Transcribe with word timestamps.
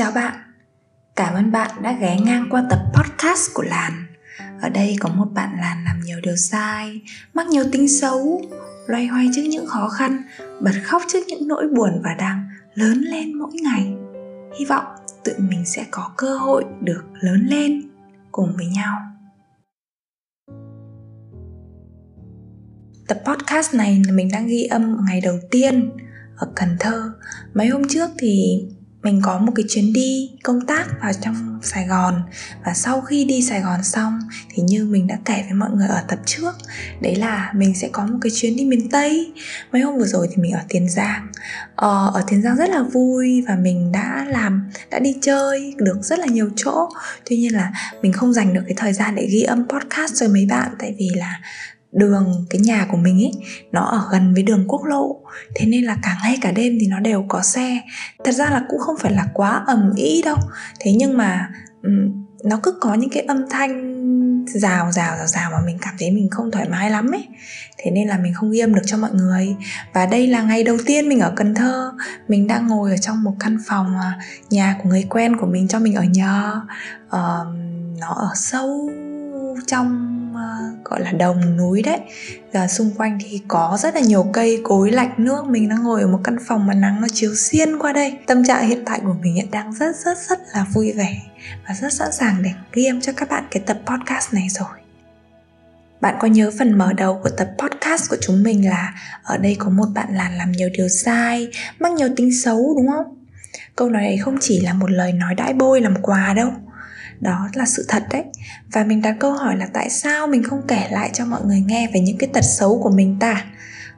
Chào 0.00 0.12
bạn, 0.12 0.34
cảm 1.16 1.34
ơn 1.34 1.52
bạn 1.52 1.70
đã 1.82 1.92
ghé 2.00 2.16
ngang 2.24 2.46
qua 2.50 2.64
tập 2.70 2.78
podcast 2.94 3.54
của 3.54 3.62
Làn. 3.62 4.06
Ở 4.60 4.68
đây 4.68 4.96
có 5.00 5.08
một 5.08 5.24
bạn 5.34 5.50
Làn 5.60 5.84
làm 5.84 6.00
nhiều 6.04 6.18
điều 6.22 6.36
sai, 6.36 7.00
mắc 7.34 7.46
nhiều 7.46 7.64
tính 7.72 7.88
xấu 7.88 8.42
Loay 8.86 9.06
hoay 9.06 9.28
trước 9.34 9.42
những 9.42 9.66
khó 9.66 9.88
khăn, 9.88 10.22
bật 10.60 10.72
khóc 10.84 11.02
trước 11.08 11.18
những 11.28 11.48
nỗi 11.48 11.68
buồn 11.76 12.02
và 12.04 12.14
đang 12.18 12.48
lớn 12.74 13.00
lên 13.00 13.38
mỗi 13.38 13.52
ngày. 13.62 13.94
Hy 14.58 14.64
vọng 14.64 14.84
tụi 15.24 15.34
mình 15.38 15.64
sẽ 15.66 15.86
có 15.90 16.10
cơ 16.16 16.36
hội 16.36 16.64
được 16.80 17.04
lớn 17.20 17.46
lên 17.50 17.82
cùng 18.32 18.52
với 18.56 18.66
nhau. 18.66 18.96
Tập 23.08 23.18
podcast 23.24 23.74
này 23.74 24.02
mình 24.12 24.28
đang 24.32 24.46
ghi 24.46 24.62
âm 24.62 24.96
ngày 25.06 25.20
đầu 25.20 25.38
tiên 25.50 25.90
ở 26.36 26.52
Cần 26.56 26.68
Thơ. 26.80 27.12
Mấy 27.54 27.68
hôm 27.68 27.82
trước 27.88 28.10
thì 28.18 28.64
mình 29.02 29.20
có 29.22 29.38
một 29.38 29.52
cái 29.54 29.64
chuyến 29.68 29.92
đi 29.92 30.30
công 30.42 30.66
tác 30.66 30.86
vào 31.02 31.12
trong 31.20 31.60
Sài 31.62 31.86
Gòn. 31.86 32.22
Và 32.64 32.74
sau 32.74 33.00
khi 33.00 33.24
đi 33.24 33.42
Sài 33.42 33.60
Gòn 33.60 33.84
xong 33.84 34.18
thì 34.50 34.62
như 34.62 34.84
mình 34.84 35.06
đã 35.06 35.18
kể 35.24 35.42
với 35.42 35.52
mọi 35.52 35.70
người 35.70 35.88
ở 35.88 36.04
tập 36.08 36.18
trước 36.26 36.52
đấy 37.00 37.16
là 37.16 37.52
mình 37.54 37.74
sẽ 37.74 37.88
có 37.92 38.06
một 38.06 38.18
cái 38.20 38.30
chuyến 38.34 38.56
đi 38.56 38.64
miền 38.64 38.90
Tây. 38.90 39.32
Mấy 39.72 39.82
hôm 39.82 39.98
vừa 39.98 40.06
rồi 40.06 40.28
thì 40.30 40.42
mình 40.42 40.52
ở 40.52 40.60
Tiền 40.68 40.88
Giang. 40.88 41.28
Ờ, 41.76 42.10
ở 42.14 42.24
Tiền 42.28 42.42
Giang 42.42 42.56
rất 42.56 42.70
là 42.70 42.82
vui 42.82 43.44
và 43.48 43.56
mình 43.56 43.92
đã 43.92 44.26
làm 44.28 44.70
đã 44.90 44.98
đi 44.98 45.16
chơi 45.22 45.74
được 45.76 45.98
rất 46.02 46.18
là 46.18 46.26
nhiều 46.26 46.50
chỗ. 46.56 46.88
Tuy 47.30 47.36
nhiên 47.36 47.54
là 47.54 47.72
mình 48.02 48.12
không 48.12 48.32
dành 48.32 48.54
được 48.54 48.62
cái 48.66 48.74
thời 48.76 48.92
gian 48.92 49.14
để 49.14 49.28
ghi 49.30 49.42
âm 49.42 49.68
podcast 49.68 50.14
cho 50.20 50.28
mấy 50.28 50.46
bạn 50.46 50.72
tại 50.78 50.94
vì 50.98 51.08
là 51.14 51.40
đường 51.92 52.46
cái 52.50 52.60
nhà 52.60 52.86
của 52.90 52.96
mình 52.96 53.24
ấy 53.24 53.32
nó 53.72 53.84
ở 53.84 54.08
gần 54.12 54.34
với 54.34 54.42
đường 54.42 54.64
quốc 54.68 54.84
lộ. 54.84 55.20
Thế 55.54 55.66
nên 55.66 55.84
là 55.84 55.96
cả 56.02 56.16
ngày 56.22 56.38
cả 56.40 56.52
đêm 56.52 56.76
thì 56.80 56.86
nó 56.86 57.00
đều 57.00 57.24
có 57.28 57.42
xe. 57.42 57.80
Thật 58.24 58.32
ra 58.32 58.50
là 58.50 58.62
cũng 58.68 58.78
không 58.78 58.96
phải 59.00 59.12
là 59.12 59.26
quá 59.34 59.64
ầm 59.66 59.92
ĩ 59.96 60.22
đâu. 60.24 60.36
Thế 60.80 60.92
nhưng 60.92 61.16
mà 61.16 61.50
nó 62.44 62.60
cứ 62.62 62.72
có 62.80 62.94
những 62.94 63.10
cái 63.10 63.22
âm 63.22 63.48
thanh 63.50 63.90
rào 64.46 64.92
rào 64.92 65.16
rào 65.16 65.26
rào 65.26 65.50
mà 65.50 65.58
mình 65.66 65.78
cảm 65.80 65.94
thấy 65.98 66.10
mình 66.10 66.30
không 66.30 66.50
thoải 66.50 66.68
mái 66.68 66.90
lắm 66.90 67.10
ấy. 67.10 67.28
Thế 67.78 67.90
nên 67.90 68.08
là 68.08 68.18
mình 68.18 68.34
không 68.34 68.50
ghi 68.50 68.58
âm 68.58 68.74
được 68.74 68.82
cho 68.86 68.96
mọi 68.96 69.10
người. 69.12 69.56
Và 69.94 70.06
đây 70.06 70.26
là 70.26 70.42
ngày 70.42 70.64
đầu 70.64 70.76
tiên 70.86 71.08
mình 71.08 71.20
ở 71.20 71.32
cần 71.36 71.54
thơ. 71.54 71.92
Mình 72.28 72.46
đang 72.46 72.66
ngồi 72.66 72.90
ở 72.90 72.96
trong 72.96 73.22
một 73.22 73.34
căn 73.40 73.58
phòng 73.66 73.96
à, 74.00 74.18
nhà 74.50 74.76
của 74.82 74.88
người 74.88 75.06
quen 75.10 75.36
của 75.36 75.46
mình 75.46 75.68
cho 75.68 75.78
mình 75.78 75.94
ở 75.94 76.04
nhờ. 76.04 76.60
Uh, 77.06 77.46
nó 78.00 78.14
ở 78.16 78.28
sâu 78.34 78.90
trong 79.66 80.19
Ờ, 80.40 80.46
gọi 80.84 81.00
là 81.00 81.12
đồng 81.12 81.56
núi 81.56 81.82
đấy. 81.82 82.00
Và 82.52 82.68
xung 82.68 82.90
quanh 82.96 83.18
thì 83.20 83.42
có 83.48 83.78
rất 83.80 83.94
là 83.94 84.00
nhiều 84.00 84.26
cây 84.32 84.60
cối 84.64 84.90
lạch 84.90 85.18
nước, 85.18 85.46
mình 85.46 85.68
đang 85.68 85.82
ngồi 85.82 86.02
ở 86.02 86.08
một 86.08 86.20
căn 86.24 86.36
phòng 86.46 86.66
mà 86.66 86.74
nắng 86.74 87.00
nó 87.00 87.06
chiếu 87.12 87.34
xiên 87.34 87.78
qua 87.78 87.92
đây. 87.92 88.18
Tâm 88.26 88.44
trạng 88.44 88.68
hiện 88.68 88.82
tại 88.86 89.00
của 89.02 89.14
mình 89.22 89.34
hiện 89.34 89.50
đang 89.50 89.72
rất 89.72 89.96
rất 89.96 90.18
rất 90.28 90.38
là 90.54 90.66
vui 90.72 90.92
vẻ 90.92 91.20
và 91.68 91.74
rất 91.74 91.92
sẵn 91.92 92.12
sàng 92.12 92.42
để 92.42 92.50
ghi 92.72 92.84
âm 92.84 93.00
cho 93.00 93.12
các 93.16 93.28
bạn 93.30 93.44
cái 93.50 93.62
tập 93.66 93.78
podcast 93.86 94.34
này 94.34 94.48
rồi. 94.48 94.68
Bạn 96.00 96.14
có 96.20 96.28
nhớ 96.28 96.50
phần 96.58 96.78
mở 96.78 96.92
đầu 96.92 97.20
của 97.22 97.30
tập 97.30 97.48
podcast 97.58 98.10
của 98.10 98.16
chúng 98.20 98.42
mình 98.42 98.68
là 98.68 98.94
ở 99.22 99.36
đây 99.36 99.56
có 99.58 99.68
một 99.68 99.86
bạn 99.94 100.14
là 100.14 100.30
làm 100.30 100.52
nhiều 100.52 100.68
điều 100.72 100.88
sai 100.88 101.48
mắc 101.78 101.92
nhiều 101.92 102.08
tính 102.16 102.30
xấu, 102.44 102.74
đúng 102.76 102.88
không? 102.88 103.26
Câu 103.76 103.88
nói 103.88 104.06
ấy 104.06 104.18
không 104.18 104.38
chỉ 104.40 104.60
là 104.60 104.74
một 104.74 104.90
lời 104.90 105.12
nói 105.12 105.34
đãi 105.34 105.52
bôi 105.52 105.80
làm 105.80 105.94
quà 106.02 106.34
đâu 106.34 106.50
đó 107.20 107.48
là 107.54 107.66
sự 107.66 107.84
thật 107.88 108.02
đấy. 108.10 108.24
Và 108.72 108.84
mình 108.84 109.02
đặt 109.02 109.16
câu 109.20 109.32
hỏi 109.32 109.56
là 109.56 109.66
tại 109.72 109.90
sao 109.90 110.26
mình 110.26 110.42
không 110.42 110.62
kể 110.68 110.88
lại 110.90 111.10
cho 111.12 111.24
mọi 111.24 111.40
người 111.44 111.60
nghe 111.60 111.90
về 111.94 112.00
những 112.00 112.18
cái 112.18 112.30
tật 112.32 112.44
xấu 112.44 112.80
của 112.82 112.90
mình 112.90 113.16
ta? 113.20 113.44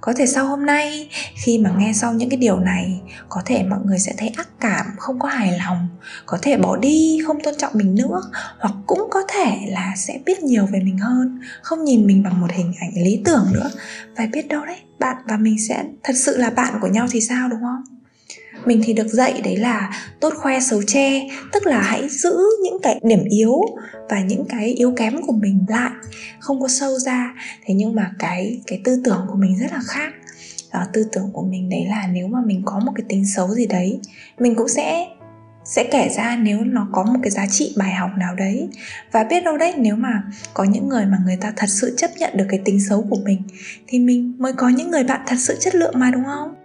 Có 0.00 0.12
thể 0.16 0.26
sau 0.26 0.46
hôm 0.46 0.66
nay, 0.66 1.08
khi 1.34 1.58
mà 1.58 1.70
nghe 1.78 1.92
xong 1.92 2.16
những 2.16 2.30
cái 2.30 2.36
điều 2.36 2.60
này, 2.60 3.00
có 3.28 3.42
thể 3.44 3.62
mọi 3.62 3.78
người 3.84 3.98
sẽ 3.98 4.14
thấy 4.18 4.28
ác 4.28 4.48
cảm, 4.60 4.86
không 4.98 5.18
có 5.18 5.28
hài 5.28 5.58
lòng, 5.58 5.88
có 6.26 6.38
thể 6.42 6.56
bỏ 6.56 6.76
đi, 6.76 7.18
không 7.26 7.38
tôn 7.42 7.54
trọng 7.58 7.72
mình 7.74 7.94
nữa, 7.94 8.22
hoặc 8.58 8.74
cũng 8.86 9.08
có 9.10 9.22
thể 9.28 9.56
là 9.68 9.92
sẽ 9.96 10.18
biết 10.26 10.42
nhiều 10.42 10.66
về 10.66 10.80
mình 10.80 10.98
hơn, 10.98 11.40
không 11.62 11.84
nhìn 11.84 12.06
mình 12.06 12.22
bằng 12.22 12.40
một 12.40 12.52
hình 12.52 12.72
ảnh 12.80 12.90
lý 13.04 13.22
tưởng 13.24 13.46
nữa. 13.52 13.70
Và 14.16 14.26
biết 14.32 14.48
đâu 14.48 14.64
đấy, 14.66 14.78
bạn 14.98 15.16
và 15.28 15.36
mình 15.36 15.56
sẽ, 15.68 15.84
thật 16.02 16.14
sự 16.16 16.36
là 16.36 16.50
bạn 16.50 16.74
của 16.80 16.88
nhau 16.88 17.06
thì 17.10 17.20
sao, 17.20 17.48
đúng 17.48 17.60
không? 17.60 18.01
Mình 18.64 18.80
thì 18.84 18.92
được 18.92 19.06
dạy 19.06 19.40
đấy 19.44 19.56
là 19.56 19.90
tốt 20.20 20.34
khoe 20.36 20.60
xấu 20.60 20.82
che 20.86 21.28
tức 21.52 21.66
là 21.66 21.80
hãy 21.80 22.08
giữ 22.08 22.36
những 22.64 22.78
cái 22.82 23.00
điểm 23.02 23.24
yếu 23.24 23.60
và 24.10 24.20
những 24.20 24.44
cái 24.48 24.68
yếu 24.68 24.92
kém 24.96 25.22
của 25.26 25.32
mình 25.32 25.64
lại 25.68 25.90
không 26.38 26.60
có 26.60 26.68
sâu 26.68 26.98
ra. 26.98 27.34
Thế 27.64 27.74
nhưng 27.74 27.94
mà 27.94 28.10
cái 28.18 28.60
cái 28.66 28.80
tư 28.84 29.00
tưởng 29.04 29.26
của 29.28 29.36
mình 29.36 29.58
rất 29.58 29.72
là 29.72 29.80
khác. 29.86 30.12
À, 30.70 30.86
tư 30.92 31.06
tưởng 31.12 31.30
của 31.32 31.42
mình 31.42 31.68
đấy 31.68 31.86
là 31.88 32.08
nếu 32.12 32.28
mà 32.28 32.38
mình 32.46 32.62
có 32.64 32.80
một 32.84 32.92
cái 32.96 33.04
tính 33.08 33.24
xấu 33.36 33.48
gì 33.48 33.66
đấy 33.66 34.00
mình 34.38 34.54
cũng 34.54 34.68
sẽ 34.68 35.06
sẽ 35.64 35.84
kể 35.92 36.08
ra 36.16 36.36
nếu 36.36 36.64
nó 36.64 36.88
có 36.92 37.04
một 37.04 37.20
cái 37.22 37.30
giá 37.30 37.46
trị 37.46 37.74
bài 37.76 37.94
học 37.94 38.10
nào 38.18 38.34
đấy. 38.34 38.68
Và 39.12 39.24
biết 39.24 39.44
đâu 39.44 39.56
đấy 39.56 39.74
nếu 39.78 39.96
mà 39.96 40.22
có 40.54 40.64
những 40.64 40.88
người 40.88 41.06
mà 41.06 41.18
người 41.24 41.36
ta 41.36 41.52
thật 41.56 41.66
sự 41.68 41.94
chấp 41.96 42.10
nhận 42.18 42.36
được 42.36 42.46
cái 42.48 42.60
tính 42.64 42.80
xấu 42.88 43.06
của 43.10 43.18
mình 43.24 43.42
thì 43.86 43.98
mình 43.98 44.34
mới 44.38 44.52
có 44.52 44.68
những 44.68 44.90
người 44.90 45.04
bạn 45.04 45.20
thật 45.26 45.36
sự 45.38 45.56
chất 45.60 45.74
lượng 45.74 45.94
mà 45.96 46.10
đúng 46.10 46.24
không? 46.24 46.61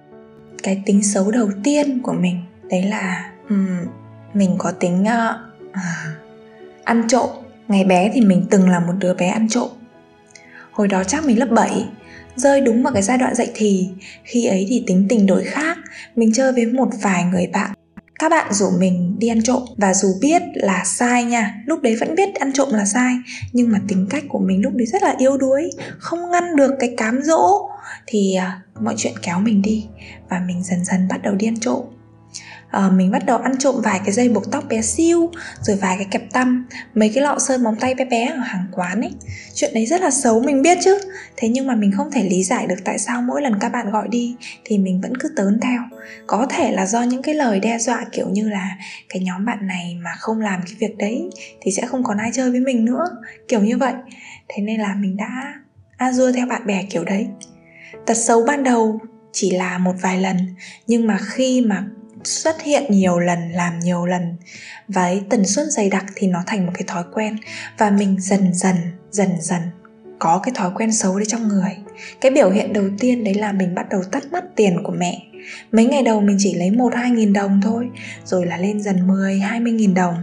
Cái 0.63 0.81
tính 0.85 1.03
xấu 1.03 1.31
đầu 1.31 1.49
tiên 1.63 1.99
của 2.03 2.13
mình 2.13 2.41
đấy 2.69 2.83
là 2.83 3.31
um, 3.49 3.85
mình 4.33 4.55
có 4.57 4.71
tính 4.71 5.03
uh, 5.03 5.75
ăn 6.83 7.03
trộm. 7.07 7.29
Ngày 7.67 7.83
bé 7.83 8.11
thì 8.13 8.21
mình 8.21 8.45
từng 8.49 8.69
là 8.69 8.79
một 8.79 8.93
đứa 8.99 9.13
bé 9.13 9.27
ăn 9.27 9.49
trộm. 9.49 9.67
Hồi 10.71 10.87
đó 10.87 11.03
chắc 11.03 11.25
mình 11.25 11.39
lớp 11.39 11.49
7 11.51 11.85
rơi 12.35 12.61
đúng 12.61 12.83
vào 12.83 12.93
cái 12.93 13.01
giai 13.01 13.17
đoạn 13.17 13.35
dậy 13.35 13.51
thì 13.55 13.89
khi 14.23 14.45
ấy 14.45 14.65
thì 14.69 14.83
tính 14.87 15.05
tình 15.09 15.25
đổi 15.25 15.43
khác 15.43 15.77
mình 16.15 16.33
chơi 16.33 16.51
với 16.51 16.65
một 16.65 16.89
vài 17.01 17.23
người 17.23 17.47
bạn. 17.53 17.71
Các 18.19 18.29
bạn 18.29 18.53
rủ 18.53 18.69
mình 18.79 19.15
đi 19.19 19.27
ăn 19.27 19.43
trộm 19.43 19.61
và 19.77 19.93
dù 19.93 20.07
biết 20.21 20.41
là 20.53 20.83
sai 20.85 21.23
nha 21.23 21.55
lúc 21.65 21.81
đấy 21.81 21.95
vẫn 21.99 22.15
biết 22.15 22.35
ăn 22.35 22.53
trộm 22.53 22.67
là 22.71 22.85
sai 22.85 23.15
nhưng 23.53 23.71
mà 23.71 23.79
tính 23.87 24.07
cách 24.09 24.23
của 24.29 24.39
mình 24.39 24.61
lúc 24.61 24.73
đấy 24.75 24.87
rất 24.87 25.03
là 25.03 25.15
yếu 25.17 25.37
đuối 25.37 25.69
không 25.97 26.31
ngăn 26.31 26.55
được 26.55 26.71
cái 26.79 26.93
cám 26.97 27.21
dỗ 27.21 27.69
thì 28.07 28.35
à, 28.35 28.61
mọi 28.81 28.93
chuyện 28.97 29.13
kéo 29.21 29.39
mình 29.39 29.61
đi 29.61 29.85
và 30.29 30.39
mình 30.39 30.63
dần 30.63 30.85
dần 30.85 31.07
bắt 31.07 31.21
đầu 31.21 31.35
điên 31.35 31.59
trộm. 31.59 31.81
À, 32.71 32.89
mình 32.89 33.11
bắt 33.11 33.25
đầu 33.25 33.37
ăn 33.37 33.57
trộm 33.57 33.75
vài 33.83 33.99
cái 34.05 34.11
dây 34.11 34.29
buộc 34.29 34.51
tóc 34.51 34.63
bé 34.69 34.81
siêu 34.81 35.31
rồi 35.61 35.75
vài 35.75 35.95
cái 35.97 36.07
kẹp 36.11 36.31
tăm 36.31 36.67
mấy 36.95 37.11
cái 37.15 37.23
lọ 37.23 37.39
sơn 37.39 37.63
móng 37.63 37.75
tay 37.75 37.95
bé 37.95 38.05
bé 38.05 38.25
ở 38.25 38.37
hàng 38.37 38.67
quán 38.71 39.01
ấy. 39.01 39.11
Chuyện 39.53 39.73
đấy 39.73 39.85
rất 39.85 40.01
là 40.01 40.11
xấu 40.11 40.41
mình 40.41 40.61
biết 40.61 40.77
chứ. 40.81 40.99
Thế 41.37 41.49
nhưng 41.49 41.67
mà 41.67 41.75
mình 41.75 41.91
không 41.91 42.11
thể 42.11 42.23
lý 42.23 42.43
giải 42.43 42.67
được 42.67 42.75
tại 42.85 42.99
sao 42.99 43.21
mỗi 43.21 43.41
lần 43.41 43.59
các 43.59 43.69
bạn 43.69 43.91
gọi 43.91 44.07
đi 44.07 44.35
thì 44.65 44.77
mình 44.77 45.01
vẫn 45.01 45.17
cứ 45.17 45.29
tớn 45.35 45.59
theo. 45.61 45.81
Có 46.27 46.47
thể 46.49 46.71
là 46.71 46.85
do 46.85 47.03
những 47.03 47.21
cái 47.21 47.35
lời 47.35 47.59
đe 47.59 47.77
dọa 47.77 48.05
kiểu 48.11 48.29
như 48.29 48.49
là 48.49 48.77
cái 49.09 49.21
nhóm 49.23 49.45
bạn 49.45 49.67
này 49.67 49.97
mà 50.01 50.11
không 50.17 50.41
làm 50.41 50.61
cái 50.65 50.75
việc 50.79 50.97
đấy 50.97 51.29
thì 51.61 51.71
sẽ 51.71 51.85
không 51.85 52.03
còn 52.03 52.17
ai 52.17 52.31
chơi 52.33 52.51
với 52.51 52.59
mình 52.59 52.85
nữa 52.85 53.05
kiểu 53.47 53.61
như 53.61 53.77
vậy. 53.77 53.93
Thế 54.47 54.63
nên 54.63 54.79
là 54.79 54.95
mình 54.95 55.17
đã 55.17 55.53
a 55.97 56.11
dua 56.11 56.31
theo 56.31 56.45
bạn 56.45 56.65
bè 56.65 56.83
kiểu 56.89 57.03
đấy 57.03 57.27
tật 58.05 58.13
xấu 58.13 58.43
ban 58.43 58.63
đầu 58.63 58.99
chỉ 59.31 59.51
là 59.51 59.77
một 59.77 59.93
vài 60.01 60.21
lần, 60.21 60.37
nhưng 60.87 61.07
mà 61.07 61.17
khi 61.21 61.61
mà 61.61 61.85
xuất 62.23 62.61
hiện 62.61 62.83
nhiều 62.89 63.19
lần, 63.19 63.51
làm 63.51 63.79
nhiều 63.79 64.05
lần 64.05 64.35
với 64.87 65.21
tần 65.29 65.45
suất 65.45 65.67
dày 65.71 65.89
đặc 65.89 66.05
thì 66.15 66.27
nó 66.27 66.43
thành 66.45 66.65
một 66.65 66.71
cái 66.75 66.83
thói 66.87 67.03
quen, 67.13 67.37
và 67.77 67.89
mình 67.89 68.17
dần 68.19 68.53
dần 68.53 68.75
dần 69.11 69.29
dần 69.39 69.61
có 70.19 70.39
cái 70.43 70.53
thói 70.55 70.71
quen 70.75 70.93
xấu 70.93 71.17
đấy 71.17 71.25
trong 71.25 71.47
người. 71.47 71.77
Cái 72.21 72.31
biểu 72.31 72.49
hiện 72.49 72.73
đầu 72.73 72.85
tiên 72.99 73.23
đấy 73.23 73.33
là 73.33 73.51
mình 73.51 73.75
bắt 73.75 73.89
đầu 73.89 74.03
tắt 74.11 74.23
mất 74.31 74.55
tiền 74.55 74.83
của 74.83 74.93
mẹ. 74.97 75.23
Mấy 75.71 75.85
ngày 75.85 76.03
đầu 76.03 76.21
mình 76.21 76.37
chỉ 76.39 76.53
lấy 76.53 76.71
một, 76.71 76.95
hai 76.95 77.11
nghìn 77.11 77.33
đồng 77.33 77.61
thôi, 77.63 77.89
rồi 78.25 78.45
là 78.45 78.57
lên 78.57 78.81
dần 78.81 79.07
10 79.07 79.39
20 79.39 79.71
nghìn 79.71 79.93
đồng. 79.93 80.15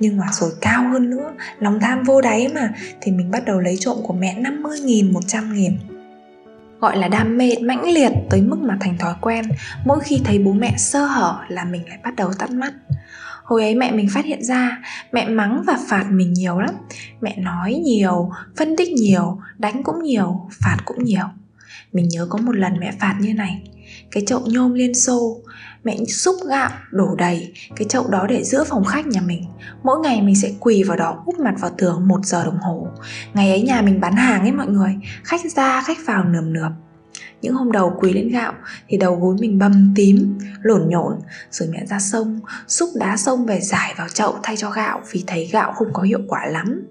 Nhưng 0.00 0.16
mà 0.16 0.26
rồi 0.32 0.50
cao 0.60 0.88
hơn 0.92 1.10
nữa, 1.10 1.32
lòng 1.58 1.80
tham 1.80 2.02
vô 2.02 2.20
đáy 2.20 2.48
mà, 2.48 2.74
thì 3.00 3.12
mình 3.12 3.30
bắt 3.30 3.44
đầu 3.44 3.60
lấy 3.60 3.76
trộm 3.80 3.96
của 4.02 4.14
mẹ 4.14 4.34
50 4.38 4.80
nghìn 4.80 5.12
100 5.12 5.54
nghìn 5.54 5.76
gọi 6.80 6.96
là 6.96 7.08
đam 7.08 7.36
mê 7.36 7.50
mãnh 7.62 7.90
liệt 7.92 8.12
tới 8.30 8.42
mức 8.42 8.58
mà 8.58 8.76
thành 8.80 8.98
thói 8.98 9.14
quen 9.20 9.44
mỗi 9.84 10.00
khi 10.00 10.20
thấy 10.24 10.38
bố 10.38 10.52
mẹ 10.52 10.74
sơ 10.76 11.04
hở 11.04 11.38
là 11.48 11.64
mình 11.64 11.88
lại 11.88 11.98
bắt 12.04 12.16
đầu 12.16 12.32
tắt 12.38 12.50
mắt. 12.50 12.72
Hồi 13.44 13.62
ấy 13.62 13.74
mẹ 13.74 13.92
mình 13.92 14.08
phát 14.12 14.24
hiện 14.24 14.44
ra, 14.44 14.78
mẹ 15.12 15.28
mắng 15.28 15.62
và 15.66 15.78
phạt 15.88 16.04
mình 16.10 16.32
nhiều 16.32 16.60
lắm. 16.60 16.74
Mẹ 17.20 17.36
nói 17.36 17.74
nhiều, 17.84 18.30
phân 18.56 18.76
tích 18.76 18.88
nhiều, 18.92 19.40
đánh 19.58 19.82
cũng 19.82 20.02
nhiều, 20.02 20.48
phạt 20.60 20.76
cũng 20.84 21.04
nhiều. 21.04 21.24
Mình 21.92 22.08
nhớ 22.08 22.26
có 22.30 22.38
một 22.38 22.56
lần 22.56 22.72
mẹ 22.80 22.92
phạt 23.00 23.16
như 23.20 23.34
này 23.34 23.62
cái 24.10 24.22
chậu 24.26 24.40
nhôm 24.46 24.74
liên 24.74 24.94
xô. 24.94 25.40
Mẹ 25.84 25.96
xúc 26.08 26.36
gạo, 26.48 26.70
đổ 26.90 27.14
đầy 27.18 27.52
cái 27.76 27.88
chậu 27.88 28.08
đó 28.08 28.26
để 28.28 28.44
giữa 28.44 28.64
phòng 28.64 28.84
khách 28.84 29.06
nhà 29.06 29.20
mình. 29.20 29.44
Mỗi 29.82 30.00
ngày 30.00 30.22
mình 30.22 30.36
sẽ 30.36 30.52
quỳ 30.60 30.82
vào 30.82 30.96
đó, 30.96 31.22
úp 31.26 31.38
mặt 31.38 31.54
vào 31.60 31.70
tường 31.78 32.08
một 32.08 32.26
giờ 32.26 32.44
đồng 32.44 32.58
hồ. 32.58 32.88
Ngày 33.34 33.50
ấy 33.50 33.62
nhà 33.62 33.82
mình 33.82 34.00
bán 34.00 34.12
hàng 34.12 34.40
ấy 34.40 34.52
mọi 34.52 34.66
người, 34.66 34.96
khách 35.24 35.40
ra, 35.56 35.82
khách 35.82 35.98
vào 36.06 36.24
nườm 36.24 36.52
nượp. 36.52 36.72
Những 37.42 37.54
hôm 37.54 37.72
đầu 37.72 37.92
quỳ 38.00 38.12
lên 38.12 38.28
gạo 38.28 38.52
thì 38.88 38.96
đầu 38.96 39.16
gối 39.16 39.36
mình 39.40 39.58
bầm 39.58 39.92
tím, 39.96 40.38
lổn 40.62 40.88
nhổn. 40.88 41.12
Rồi 41.50 41.68
mẹ 41.72 41.86
ra 41.86 41.98
sông, 41.98 42.40
xúc 42.68 42.88
đá 42.94 43.16
sông 43.16 43.46
về 43.46 43.60
giải 43.60 43.94
vào 43.96 44.08
chậu 44.08 44.34
thay 44.42 44.56
cho 44.56 44.70
gạo 44.70 45.00
vì 45.10 45.24
thấy 45.26 45.48
gạo 45.52 45.72
không 45.72 45.88
có 45.92 46.02
hiệu 46.02 46.20
quả 46.28 46.46
lắm. 46.46 46.82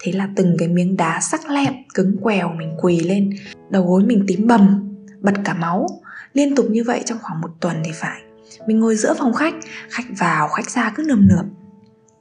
Thế 0.00 0.12
là 0.12 0.28
từng 0.36 0.56
cái 0.58 0.68
miếng 0.68 0.96
đá 0.96 1.20
sắc 1.20 1.50
lẹm 1.50 1.74
cứng 1.94 2.16
quèo 2.22 2.52
mình 2.58 2.76
quỳ 2.80 3.00
lên. 3.00 3.30
Đầu 3.70 3.84
gối 3.84 4.02
mình 4.04 4.24
tím 4.28 4.46
bầm, 4.46 4.94
bật 5.20 5.34
cả 5.44 5.54
máu 5.54 5.86
liên 6.32 6.56
tục 6.56 6.66
như 6.70 6.84
vậy 6.84 7.02
trong 7.06 7.18
khoảng 7.22 7.40
một 7.40 7.50
tuần 7.60 7.82
thì 7.84 7.90
phải. 7.94 8.22
Mình 8.66 8.80
ngồi 8.80 8.96
giữa 8.96 9.14
phòng 9.18 9.34
khách 9.34 9.54
khách 9.90 10.04
vào, 10.18 10.48
khách 10.48 10.70
ra 10.70 10.92
cứ 10.94 11.04
nườm 11.08 11.28
nượp. 11.28 11.44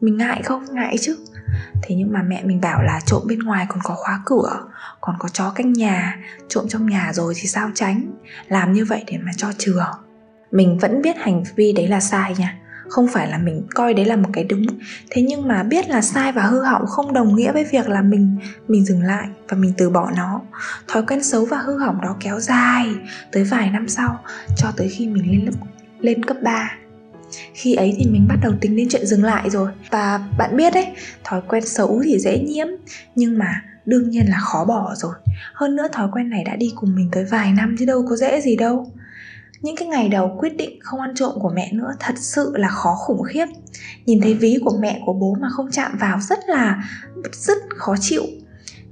Mình 0.02 0.18
ngại 0.18 0.42
không? 0.44 0.66
Ngại 0.72 0.98
chứ. 0.98 1.18
Thế 1.84 1.96
nhưng 1.96 2.14
mà 2.14 2.24
mẹ 2.24 2.44
mình 2.44 2.62
bảo 2.62 2.82
là 2.82 3.00
trộm 3.06 3.24
bên 3.28 3.40
ngoài 3.40 3.66
còn 3.70 3.80
có 3.84 3.96
khóa 3.96 4.22
cửa, 4.26 4.64
còn 5.02 5.16
có 5.20 5.30
chó 5.30 5.52
canh 5.52 5.74
nhà. 5.74 6.20
Trộm 6.48 6.66
trong 6.70 6.90
nhà 6.90 7.14
rồi 7.14 7.34
thì 7.38 7.48
sao 7.48 7.72
tránh? 7.76 8.12
Làm 8.48 8.74
như 8.74 8.86
vậy 8.86 9.04
để 9.08 9.18
mà 9.18 9.32
cho 9.38 9.48
chừa. 9.58 9.92
Mình 10.52 10.78
vẫn 10.78 11.02
biết 11.02 11.18
hành 11.18 11.44
vi 11.56 11.74
đấy 11.74 11.88
là 11.88 12.00
sai 12.00 12.36
nha 12.38 12.58
không 12.89 13.07
phải 13.07 13.27
là 13.27 13.38
mình 13.38 13.63
coi 13.75 13.94
đấy 13.94 14.06
là 14.06 14.15
một 14.15 14.30
cái 14.33 14.44
đúng. 14.44 14.65
Thế 15.09 15.21
nhưng 15.21 15.47
mà 15.47 15.63
biết 15.63 15.89
là 15.89 16.01
sai 16.01 16.31
và 16.31 16.41
hư 16.41 16.63
hỏng 16.63 16.86
không 16.86 17.13
đồng 17.13 17.36
nghĩa 17.36 17.51
với 17.51 17.63
việc 17.71 17.89
là 17.89 18.01
mình 18.01 18.38
mình 18.68 18.86
dừng 18.86 19.03
lại 19.03 19.27
và 19.50 19.57
mình 19.57 19.74
từ 19.77 19.89
bỏ 19.89 20.12
nó. 20.18 20.41
Thói 20.88 21.03
quen 21.03 21.24
xấu 21.24 21.45
và 21.45 21.57
hư 21.57 21.77
hỏng 21.77 22.01
đó 22.01 22.15
kéo 22.19 22.39
dài 22.39 22.88
tới 23.31 23.44
vài 23.44 23.69
năm 23.69 23.88
sau, 23.88 24.19
cho 24.57 24.71
tới 24.77 24.89
khi 24.89 25.07
mình 25.07 25.31
lên 25.31 25.45
lớp, 25.45 25.68
lên 26.00 26.25
cấp 26.25 26.38
3 26.44 26.71
khi 27.53 27.75
ấy 27.75 27.95
thì 27.97 28.06
mình 28.06 28.25
bắt 28.27 28.36
đầu 28.41 28.53
tính 28.62 28.75
đến 28.75 28.88
chuyện 28.89 29.06
dừng 29.06 29.24
lại 29.24 29.50
rồi. 29.50 29.71
Và 29.91 30.19
bạn 30.38 30.57
biết 30.57 30.74
đấy, 30.74 30.88
thói 31.24 31.41
quen 31.47 31.65
xấu 31.65 32.01
thì 32.03 32.19
dễ 32.19 32.39
nhiễm, 32.39 32.68
nhưng 33.15 33.38
mà 33.38 33.62
đương 33.86 34.09
nhiên 34.09 34.25
là 34.30 34.38
khó 34.39 34.65
bỏ 34.65 34.94
rồi. 34.95 35.13
Hơn 35.53 35.75
nữa 35.75 35.88
thói 35.91 36.07
quen 36.12 36.30
này 36.30 36.44
đã 36.44 36.56
đi 36.56 36.71
cùng 36.75 36.95
mình 36.95 37.09
tới 37.12 37.25
vài 37.25 37.53
năm 37.53 37.75
chứ 37.80 37.86
đâu 37.86 38.06
có 38.09 38.15
dễ 38.15 38.41
gì 38.41 38.56
đâu 38.56 38.91
những 39.62 39.76
cái 39.76 39.88
ngày 39.88 40.10
đầu 40.10 40.36
quyết 40.40 40.58
định 40.58 40.80
không 40.82 41.00
ăn 41.00 41.12
trộm 41.16 41.32
của 41.40 41.52
mẹ 41.56 41.72
nữa 41.74 41.92
thật 42.00 42.14
sự 42.18 42.54
là 42.56 42.68
khó 42.70 42.96
khủng 42.96 43.24
khiếp. 43.24 43.46
Nhìn 44.06 44.22
thấy 44.22 44.34
ví 44.34 44.60
của 44.66 44.78
mẹ 44.80 45.02
của 45.06 45.14
bố 45.14 45.36
mà 45.42 45.50
không 45.50 45.72
chạm 45.72 45.98
vào 46.00 46.20
rất 46.20 46.40
là, 46.48 46.84
rất 47.32 47.58
khó 47.76 47.96
chịu. 48.00 48.24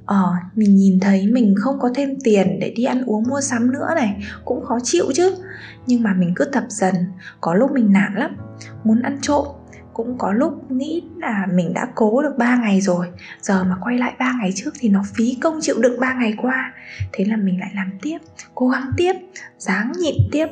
Ờ 0.06 0.34
mình 0.56 0.76
nhìn 0.76 1.00
thấy 1.00 1.28
mình 1.28 1.56
không 1.58 1.80
có 1.80 1.90
thêm 1.96 2.20
tiền 2.24 2.60
để 2.60 2.74
đi 2.76 2.84
ăn 2.84 3.04
uống 3.06 3.24
mua 3.30 3.42
sắm 3.42 3.72
nữa 3.72 3.88
này, 3.96 4.24
cũng 4.46 4.66
khó 4.66 4.80
chịu 4.84 5.06
chứ. 5.16 5.36
Nhưng 5.88 6.04
mà 6.04 6.14
mình 6.14 6.34
cứ 6.36 6.46
tập 6.46 6.64
dần, 6.70 6.96
có 7.42 7.54
lúc 7.54 7.72
mình 7.72 7.92
nản 7.92 8.14
lắm, 8.16 8.38
muốn 8.84 9.02
ăn 9.02 9.18
trộm 9.22 9.48
cũng 9.98 10.18
có 10.18 10.32
lúc 10.32 10.72
nghĩ 10.72 11.04
là 11.18 11.48
mình 11.54 11.74
đã 11.74 11.88
cố 11.96 12.22
được 12.22 12.34
3 12.38 12.56
ngày 12.56 12.82
rồi. 12.82 13.08
Giờ 13.42 13.64
mà 13.64 13.76
quay 13.82 13.98
lại 13.98 14.14
3 14.20 14.34
ngày 14.40 14.52
trước 14.56 14.72
thì 14.80 14.90
nó 14.90 15.04
phí 15.16 15.38
công 15.42 15.60
chịu 15.62 15.76
đựng 15.80 16.00
3 16.00 16.14
ngày 16.14 16.34
qua. 16.38 16.74
Thế 17.14 17.26
là 17.26 17.38
mình 17.38 17.60
lại 17.60 17.72
làm 17.76 17.92
tiếp, 18.02 18.18
cố 18.56 18.70
gắng 18.70 18.92
tiếp, 18.98 19.14
dáng 19.58 19.92
nhịn 20.00 20.16
tiếp. 20.32 20.48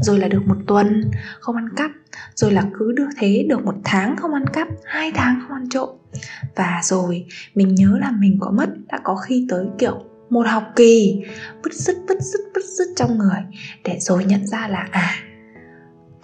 Rồi 0.00 0.18
là 0.18 0.28
được 0.28 0.42
một 0.46 0.56
tuần 0.66 1.10
không 1.40 1.56
ăn 1.56 1.68
cắp. 1.76 1.90
Rồi 2.34 2.52
là 2.52 2.64
cứ 2.78 2.92
được 2.92 3.08
thế 3.18 3.46
được 3.48 3.64
một 3.64 3.74
tháng 3.84 4.16
không 4.16 4.34
ăn 4.34 4.46
cắp, 4.52 4.68
hai 4.84 5.12
tháng 5.14 5.40
không 5.40 5.56
ăn 5.56 5.68
trộm. 5.68 5.88
Và 6.56 6.80
rồi, 6.82 7.26
mình 7.54 7.74
nhớ 7.74 7.98
là 8.00 8.10
mình 8.10 8.38
có 8.40 8.50
mất 8.50 8.68
đã 8.88 9.00
có 9.04 9.16
khi 9.16 9.46
tới, 9.50 9.66
kiểu, 9.78 10.04
một 10.30 10.46
học 10.46 10.64
kỳ. 10.76 11.22
Bứt 11.62 11.74
rứt 11.74 11.96
bứt 12.08 12.22
rứt 12.22 12.40
bứt 12.54 12.64
rứt 12.64 12.88
trong 12.96 13.18
người. 13.18 13.42
Để 13.84 13.98
rồi 14.00 14.24
nhận 14.24 14.46
ra 14.46 14.68
là 14.68 14.88
à 14.90 15.14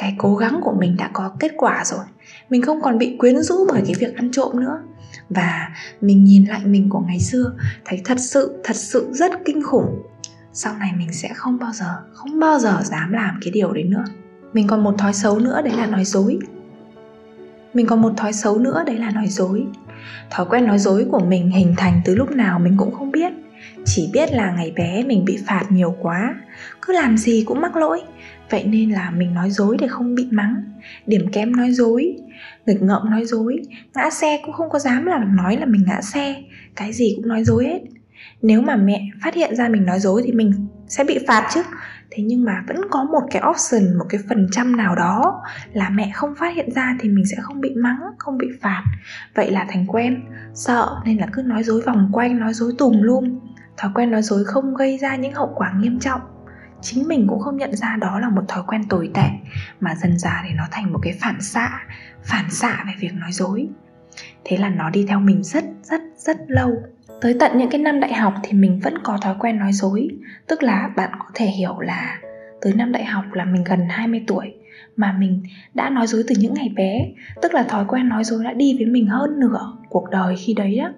cái 0.01 0.15
cố 0.19 0.37
gắng 0.37 0.61
của 0.63 0.75
mình 0.79 0.97
đã 0.97 1.11
có 1.13 1.37
kết 1.41 1.53
quả 1.57 1.85
rồi 1.85 2.05
mình 2.51 2.63
không 2.63 2.83
còn 2.83 2.99
bị 2.99 3.17
quyến 3.19 3.43
rũ 3.43 3.67
bởi 3.73 3.83
cái 3.87 3.95
việc 3.99 4.17
ăn 4.17 4.31
trộm 4.31 4.61
nữa. 4.61 4.83
Và 5.31 5.69
mình 6.01 6.25
nhìn 6.25 6.45
lại 6.45 6.61
mình 6.65 6.89
của 6.89 7.01
ngày 7.01 7.21
xưa, 7.21 7.53
thấy 7.85 8.01
thật 8.05 8.19
sự 8.21 8.61
thật 8.65 8.77
sự 8.77 9.09
rất 9.13 9.33
kinh 9.45 9.63
khủng. 9.63 10.03
Sau 10.53 10.75
này 10.79 10.91
mình 10.99 11.13
sẽ 11.13 11.29
không 11.35 11.59
bao 11.59 11.73
giờ, 11.73 11.97
không 12.13 12.41
bao 12.41 12.59
giờ 12.59 12.83
dám 12.85 13.13
làm 13.13 13.39
cái 13.43 13.51
điều 13.51 13.73
đấy 13.73 13.85
nữa. 13.85 14.05
Mình 14.53 14.67
còn 14.67 14.85
một 14.85 14.95
thói 14.99 15.15
xấu 15.15 15.39
nữa, 15.39 15.63
đấy 15.65 15.75
là 15.77 15.87
nói 15.87 16.05
dối. 16.05 16.39
Mình 17.75 17.87
còn 17.87 18.03
một 18.03 18.13
thói 18.17 18.33
xấu 18.33 18.59
nữa, 18.59 18.83
đấy 18.87 18.99
là 18.99 19.11
nói 19.11 19.27
dối. 19.29 19.65
Thói 20.31 20.47
quen 20.51 20.67
nói 20.67 20.79
dối 20.79 21.07
của 21.11 21.21
mình 21.21 21.51
hình 21.51 21.75
thành 21.77 22.01
từ 22.05 22.15
lúc 22.15 22.31
nào 22.31 22.59
mình 22.59 22.77
cũng 22.77 22.95
không 22.95 23.11
biết. 23.11 23.33
Chỉ 23.85 24.11
biết 24.13 24.33
là 24.33 24.51
ngày 24.51 24.73
bé 24.77 25.05
mình 25.05 25.25
bị 25.25 25.39
phạt 25.47 25.65
nhiều 25.71 25.97
quá. 26.01 26.35
Cứ 26.83 26.93
làm 26.93 27.19
gì 27.19 27.45
cũng 27.47 27.61
mắc 27.61 27.77
lỗi 27.77 28.01
vậy 28.51 28.65
nên 28.65 28.91
là 28.91 29.11
mình 29.11 29.35
nói 29.35 29.51
dối 29.51 29.77
để 29.81 29.89
không 29.89 30.15
bị 30.15 30.29
mắng. 30.31 30.55
Điểm 31.07 31.27
kém 31.33 31.57
nói 31.57 31.73
dối, 31.73 32.17
nghịch 32.67 32.83
ngợm 32.83 33.11
nói 33.11 33.25
dối. 33.25 33.61
Ngã 33.95 34.11
xe 34.11 34.41
cũng 34.45 34.53
không 34.53 34.71
có 34.71 34.79
dám 34.79 35.07
là 35.07 35.19
nói 35.19 35.57
là 35.57 35.67
mình 35.67 35.85
ngã 35.87 36.01
xe. 36.01 36.43
Cái 36.77 36.93
gì 36.93 37.13
cũng 37.17 37.29
nói 37.29 37.45
dối 37.45 37.65
hết. 37.65 37.81
Nếu 38.43 38.63
mà 38.63 38.77
mẹ 38.77 39.03
phát 39.23 39.35
hiện 39.35 39.57
ra 39.57 39.69
mình 39.69 39.87
nói 39.87 40.01
dối 40.01 40.23
thì 40.25 40.33
mình 40.33 40.67
sẽ 40.89 41.05
bị 41.05 41.19
phạt 41.29 41.49
chứ. 41.55 41.63
Thế 42.11 42.23
nhưng 42.23 42.45
mà 42.45 42.65
vẫn 42.69 42.77
có 42.91 43.05
một 43.05 43.23
cái 43.31 43.43
option, 43.51 43.99
một 43.99 44.05
cái 44.09 44.21
phần 44.29 44.49
trăm 44.53 44.77
nào 44.77 44.95
đó 44.95 45.43
là 45.73 45.91
mẹ 45.91 46.11
không 46.15 46.35
phát 46.39 46.55
hiện 46.55 46.71
ra 46.75 46.97
thì 47.01 47.09
mình 47.09 47.27
sẽ 47.27 47.37
không 47.41 47.61
bị 47.61 47.75
mắng, 47.75 48.01
không 48.19 48.39
bị 48.39 48.47
phạt. 48.63 48.85
Vậy 49.35 49.51
là 49.51 49.67
thành 49.69 49.87
quen. 49.87 50.23
Sợ 50.55 50.89
nên 51.05 51.17
là 51.17 51.27
cứ 51.33 51.43
nói 51.43 51.63
dối 51.63 51.81
vòng 51.87 52.11
quanh, 52.13 52.39
nói 52.39 52.55
dối 52.55 52.73
tùm 52.79 53.03
lum. 53.03 53.39
Thói 53.77 53.91
quen 53.95 54.11
nói 54.11 54.23
dối 54.23 54.45
không 54.45 54.75
gây 54.75 54.99
ra 54.99 55.17
những 55.17 55.33
hậu 55.33 55.53
quả 55.55 55.73
nghiêm 55.81 55.99
trọng 55.99 56.21
chính 56.83 57.09
mình 57.09 57.27
cũng 57.29 57.41
không 57.41 57.57
nhận 57.57 57.77
ra 57.77 57.97
đó 58.01 58.21
là 58.21 58.29
một 58.29 58.43
thói 58.49 58.63
quen 58.67 58.85
tồi 58.89 59.11
tệ, 59.15 59.29
mà 59.81 59.95
dần 59.95 60.19
dà 60.19 60.43
thì 60.47 60.55
nó 60.55 60.65
thành 60.71 60.93
một 60.93 60.99
cái 61.03 61.13
phản 61.21 61.41
xạ 61.41 61.71
phản 62.23 62.51
xạ 62.51 62.85
về 62.87 62.93
việc 63.01 63.15
nói 63.15 63.33
dối. 63.33 63.69
Thế 64.45 64.57
là 64.57 64.69
nó 64.69 64.91
đi 64.91 65.07
theo 65.09 65.21
mình 65.21 65.43
rất 65.43 65.65
rất 65.83 66.01
rất 66.17 66.37
lâu. 66.49 66.71
Tới 67.21 67.37
tận 67.41 67.59
những 67.59 67.71
cái 67.71 67.81
năm 67.81 68.01
đại 68.01 68.15
học 68.15 68.35
thì 68.43 68.53
mình 68.53 68.81
vẫn 68.81 68.95
có 69.03 69.19
thói 69.23 69.35
quen 69.39 69.59
nói 69.59 69.73
dối. 69.73 70.09
Tức 70.47 70.63
là 70.63 70.91
bạn 70.97 71.11
có 71.19 71.27
thể 71.35 71.47
hiểu 71.47 71.81
là 71.81 72.19
tới 72.61 72.73
năm 72.73 72.93
đại 72.93 73.05
học 73.05 73.25
là 73.33 73.45
mình 73.45 73.65
gần 73.65 73.81
20 73.89 74.25
tuổi, 74.27 74.55
mà 74.97 75.13
mình 75.13 75.43
đã 75.75 75.91
nói 75.91 76.07
dối 76.07 76.25
từ 76.29 76.35
những 76.39 76.55
ngày 76.55 76.69
bé. 76.77 77.07
Tức 77.43 77.55
là 77.55 77.63
thói 77.63 77.85
quen 77.89 78.09
nói 78.09 78.25
dối 78.25 78.45
đã 78.45 78.53
đi 78.53 78.77
với 78.79 78.87
mình 78.87 79.07
hơn 79.07 79.41
nửa 79.41 79.73
cuộc 79.89 80.11
đời 80.11 80.37
khi 80.39 80.55
đấy 80.55 80.77
á 80.77 80.93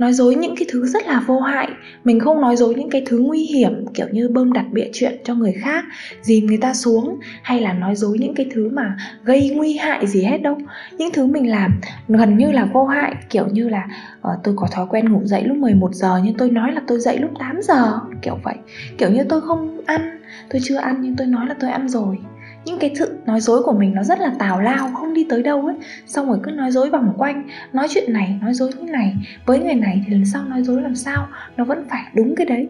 nói 0.00 0.12
dối 0.12 0.34
những 0.34 0.54
cái 0.56 0.66
thứ 0.72 0.86
rất 0.86 1.06
là 1.06 1.22
vô 1.26 1.40
hại. 1.40 1.68
Mình 2.04 2.20
không 2.20 2.40
nói 2.40 2.56
dối 2.56 2.74
những 2.74 2.90
cái 2.90 3.02
thứ 3.06 3.18
nguy 3.18 3.38
hiểm 3.38 3.84
kiểu 3.94 4.06
như 4.12 4.28
bơm 4.28 4.52
đặt 4.52 4.64
bịa 4.72 4.88
chuyện 4.92 5.20
cho 5.24 5.34
người 5.34 5.52
khác 5.52 5.84
dìm 6.22 6.46
người 6.46 6.56
ta 6.56 6.74
xuống 6.74 7.18
hay 7.42 7.60
là 7.60 7.72
nói 7.72 7.96
dối 7.96 8.18
những 8.20 8.34
cái 8.34 8.46
thứ 8.54 8.68
mà 8.72 8.96
gây 9.24 9.50
nguy 9.56 9.76
hại 9.76 10.06
gì 10.06 10.22
hết 10.22 10.42
đâu. 10.42 10.58
Những 10.98 11.10
thứ 11.12 11.26
mình 11.26 11.50
làm 11.50 11.80
gần 12.08 12.36
như 12.36 12.50
là 12.50 12.64
vô 12.64 12.84
hại 12.84 13.14
kiểu 13.30 13.46
như 13.46 13.68
là 13.68 13.88
uh, 14.18 14.38
tôi 14.44 14.54
có 14.56 14.68
thói 14.72 14.86
quen 14.90 15.12
ngủ 15.12 15.20
dậy 15.24 15.44
lúc 15.44 15.56
11 15.56 15.94
giờ 15.94 16.20
nhưng 16.24 16.34
tôi 16.34 16.50
nói 16.50 16.72
là 16.72 16.80
tôi 16.86 17.00
dậy 17.00 17.18
lúc 17.18 17.30
8 17.38 17.62
giờ 17.62 17.98
kiểu 18.22 18.38
vậy. 18.44 18.56
Kiểu 18.98 19.10
như 19.10 19.24
tôi 19.28 19.40
không 19.40 19.80
ăn 19.86 20.20
tôi 20.50 20.60
chưa 20.64 20.76
ăn 20.76 20.96
nhưng 21.00 21.16
tôi 21.16 21.26
nói 21.26 21.46
là 21.46 21.54
tôi 21.60 21.70
ăn 21.70 21.88
rồi 21.88 22.18
những 22.64 22.78
cái 22.78 22.94
sự 22.98 23.18
nói 23.26 23.40
dối 23.40 23.62
của 23.62 23.72
mình 23.72 23.94
nó 23.94 24.02
rất 24.02 24.20
là 24.20 24.32
tào 24.38 24.60
lao, 24.60 24.90
không 24.94 25.14
đi 25.14 25.26
tới 25.30 25.42
đâu 25.42 25.66
ấy. 25.66 25.76
Xong 26.06 26.28
rồi 26.28 26.38
cứ 26.42 26.50
nói 26.50 26.70
dối 26.70 26.90
vòng 26.90 27.14
quanh, 27.18 27.48
nói 27.72 27.86
chuyện 27.90 28.12
này, 28.12 28.38
nói 28.42 28.54
dối 28.54 28.70
như 28.80 28.92
này. 28.92 29.14
Với 29.46 29.60
người 29.60 29.74
này 29.74 30.04
thì 30.06 30.12
lần 30.12 30.26
sau 30.26 30.44
nói 30.44 30.62
dối 30.62 30.82
làm 30.82 30.94
sao, 30.94 31.28
nó 31.56 31.64
vẫn 31.64 31.84
phải 31.88 32.04
đúng 32.14 32.34
cái 32.36 32.46
đấy. 32.46 32.68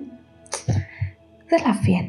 Rất 1.50 1.62
là 1.64 1.74
phiền. 1.82 2.02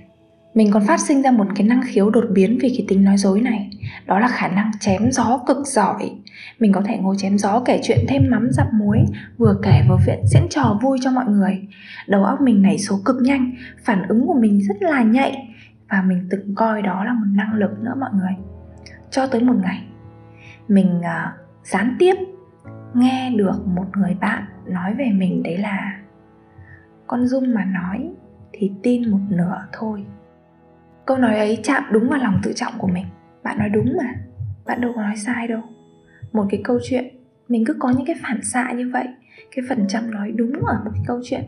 Mình 0.54 0.72
còn 0.72 0.88
phát 0.88 1.00
sinh 1.00 1.22
ra 1.22 1.32
một 1.32 1.48
cái 1.56 1.68
năng 1.68 1.82
khiếu 1.86 2.10
đột 2.10 2.26
biến 2.32 2.58
vì 2.62 2.70
cái 2.70 2.86
tính 2.88 3.04
nói 3.04 3.18
dối 3.18 3.42
này. 3.42 3.70
Đó 4.06 4.20
là 4.20 4.28
khả 4.28 4.48
năng 4.48 4.72
chém 4.80 5.12
gió 5.12 5.40
cực 5.48 5.58
giỏi. 5.68 6.12
Mình 6.60 6.72
có 6.72 6.82
thể 6.86 6.98
ngồi 6.98 7.16
chém 7.20 7.38
gió, 7.38 7.60
kể 7.66 7.80
chuyện 7.84 8.06
thêm 8.08 8.22
mắm 8.30 8.48
dặm 8.52 8.68
muối, 8.74 8.98
vừa 9.38 9.60
kể 9.64 9.82
vừa 9.90 9.98
viện 10.06 10.20
diễn 10.26 10.48
trò 10.50 10.80
vui 10.82 10.98
cho 11.02 11.12
mọi 11.12 11.26
người. 11.26 11.62
Đầu 12.08 12.24
óc 12.24 12.42
mình 12.42 12.62
nảy 12.62 12.78
số 12.78 13.00
cực 13.06 13.16
nhanh, 13.22 13.52
phản 13.84 14.08
ứng 14.08 14.28
của 14.28 14.38
mình 14.40 14.62
rất 14.68 14.82
là 14.82 15.04
nhạy 15.04 15.51
và 15.92 16.02
mình 16.02 16.28
từng 16.30 16.56
coi 16.56 16.82
đó 16.82 17.04
là 17.04 17.14
một 17.14 17.26
năng 17.34 17.54
lực 17.54 17.80
nữa 17.80 17.96
mọi 18.00 18.10
người. 18.14 18.36
Cho 19.10 19.28
tới 19.28 19.44
một 19.44 19.56
ngày 19.62 19.88
mình 20.68 21.00
uh, 21.00 21.40
gián 21.64 21.96
tiếp 22.00 22.16
nghe 22.94 23.34
được 23.36 23.68
một 23.68 23.98
người 23.98 24.18
bạn 24.22 24.44
nói 24.66 24.94
về 24.94 25.10
mình 25.14 25.44
đấy 25.44 25.58
là 25.58 26.00
con 27.08 27.28
dung 27.28 27.54
mà 27.54 27.66
nói 27.66 28.10
thì 28.54 28.72
tin 28.84 29.12
một 29.12 29.20
nửa 29.30 29.68
thôi. 29.74 30.06
Câu 31.06 31.18
nói 31.18 31.38
ấy 31.38 31.60
chạm 31.64 31.84
đúng 31.92 32.10
vào 32.10 32.20
lòng 32.20 32.40
tự 32.44 32.54
trọng 32.54 32.74
của 32.78 32.88
mình. 32.88 33.06
Bạn 33.44 33.58
nói 33.60 33.70
đúng 33.70 33.98
mà 33.98 34.14
bạn 34.66 34.82
đâu 34.82 34.92
có 34.96 35.02
nói 35.02 35.16
sai 35.16 35.48
đâu. 35.48 35.62
Một 36.32 36.46
cái 36.50 36.62
câu 36.64 36.80
chuyện 36.84 37.22
mình 37.48 37.66
cứ 37.66 37.74
có 37.80 37.90
những 37.90 38.06
cái 38.06 38.16
phản 38.24 38.42
xạ 38.44 38.72
như 38.72 38.90
vậy 38.94 39.08
cái 39.56 39.66
phần 39.70 39.86
trăm 39.88 40.12
nói 40.12 40.32
đúng 40.36 40.54
ở 40.66 40.82
một 40.86 40.92
cái 40.94 41.04
câu 41.08 41.20
chuyện 41.24 41.42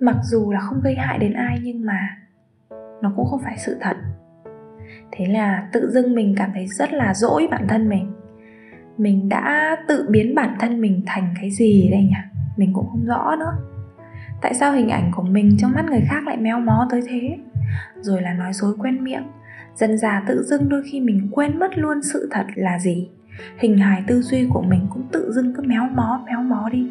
mặc 0.00 0.16
dù 0.22 0.52
là 0.52 0.60
không 0.60 0.80
gây 0.84 0.94
hại 0.94 1.18
đến 1.18 1.32
ai 1.32 1.60
nhưng 1.62 1.86
mà 1.86 2.16
nó 3.02 3.12
cũng 3.16 3.26
không 3.26 3.40
phải 3.44 3.58
sự 3.58 3.76
thật. 3.80 3.96
Thế 5.12 5.26
là 5.26 5.68
tự 5.72 5.90
dưng 5.90 6.14
mình 6.14 6.34
cảm 6.38 6.50
thấy 6.54 6.66
rất 6.66 6.92
là 6.92 7.14
dỗi 7.14 7.48
bản 7.50 7.66
thân 7.68 7.88
mình. 7.88 8.12
Mình 8.98 9.28
đã 9.28 9.76
tự 9.88 10.06
biến 10.10 10.34
bản 10.34 10.56
thân 10.60 10.80
mình 10.80 11.02
thành 11.06 11.34
cái 11.40 11.50
gì 11.50 11.88
đây 11.90 12.02
nhỉ? 12.02 12.40
Mình 12.56 12.72
cũng 12.72 12.86
không 12.90 13.04
rõ 13.04 13.36
nữa. 13.38 13.52
Tại 14.42 14.54
sao 14.54 14.72
hình 14.72 14.88
ảnh 14.88 15.10
của 15.14 15.22
mình 15.22 15.56
trong 15.58 15.72
mắt 15.72 15.84
người 15.84 16.02
khác 16.08 16.26
lại 16.26 16.36
méo 16.36 16.60
mó 16.60 16.88
tới 16.90 17.02
thế? 17.08 17.36
Rồi 18.00 18.22
là 18.22 18.32
nói 18.32 18.52
dối 18.52 18.74
quen 18.78 19.04
miệng, 19.04 19.26
dần 19.74 19.98
dà 19.98 20.22
tự 20.28 20.42
dưng 20.42 20.68
đôi 20.68 20.82
khi 20.90 21.00
mình 21.00 21.28
quên 21.32 21.58
mất 21.58 21.78
luôn 21.78 22.02
sự 22.02 22.28
thật 22.32 22.46
là 22.54 22.78
gì. 22.78 23.08
Hình 23.58 23.78
hài 23.78 24.02
tư 24.06 24.22
duy 24.22 24.46
của 24.52 24.62
mình 24.62 24.86
cũng 24.90 25.02
tự 25.12 25.32
dưng 25.32 25.54
cứ 25.54 25.62
méo 25.62 25.88
mó 25.94 26.22
méo 26.26 26.42
mó 26.42 26.68
đi. 26.72 26.90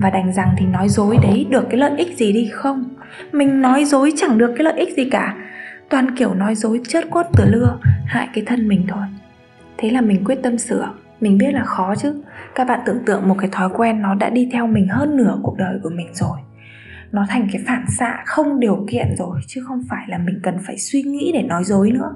Và 0.00 0.10
đành 0.10 0.32
rằng 0.32 0.54
thì 0.58 0.66
nói 0.66 0.88
dối 0.88 1.18
đấy, 1.22 1.46
được 1.50 1.66
cái 1.70 1.80
lợi 1.80 1.92
ích 1.98 2.16
gì 2.16 2.32
đi 2.32 2.48
không? 2.52 2.84
Mình 3.32 3.60
nói 3.60 3.84
dối 3.84 4.12
chẳng 4.16 4.38
được 4.38 4.54
cái 4.56 4.64
lợi 4.64 4.78
ích 4.78 4.96
gì 4.96 5.10
cả. 5.10 5.36
Toàn 5.88 6.16
kiểu 6.16 6.34
nói 6.34 6.54
dối 6.54 6.80
chớt 6.88 7.10
quất 7.10 7.26
từ 7.36 7.44
lưa, 7.44 7.78
hại 8.06 8.28
cái 8.34 8.44
thân 8.46 8.68
mình 8.68 8.84
thôi. 8.88 9.06
Thế 9.78 9.90
là 9.90 10.00
mình 10.00 10.24
quyết 10.24 10.38
tâm 10.42 10.58
sửa. 10.58 10.94
Mình 11.20 11.38
biết 11.38 11.52
là 11.52 11.64
khó 11.64 11.94
chứ. 11.94 12.22
Các 12.54 12.68
bạn 12.68 12.80
tưởng 12.86 13.04
tượng 13.06 13.28
một 13.28 13.36
cái 13.38 13.50
thói 13.52 13.68
quen 13.76 14.02
nó 14.02 14.14
đã 14.14 14.30
đi 14.30 14.48
theo 14.52 14.66
mình 14.66 14.88
hơn 14.88 15.16
nửa 15.16 15.38
cuộc 15.42 15.56
đời 15.58 15.78
của 15.82 15.90
mình 15.90 16.08
rồi. 16.14 16.38
Nó 17.12 17.26
thành 17.28 17.48
cái 17.52 17.62
phản 17.66 17.84
xạ 17.88 18.22
không 18.26 18.60
điều 18.60 18.86
kiện 18.90 19.06
rồi, 19.18 19.40
chứ 19.46 19.62
không 19.66 19.82
phải 19.88 20.04
là 20.08 20.18
mình 20.18 20.40
cần 20.42 20.54
phải 20.66 20.78
suy 20.78 21.02
nghĩ 21.02 21.30
để 21.34 21.42
nói 21.42 21.64
dối 21.64 21.90
nữa. 21.90 22.14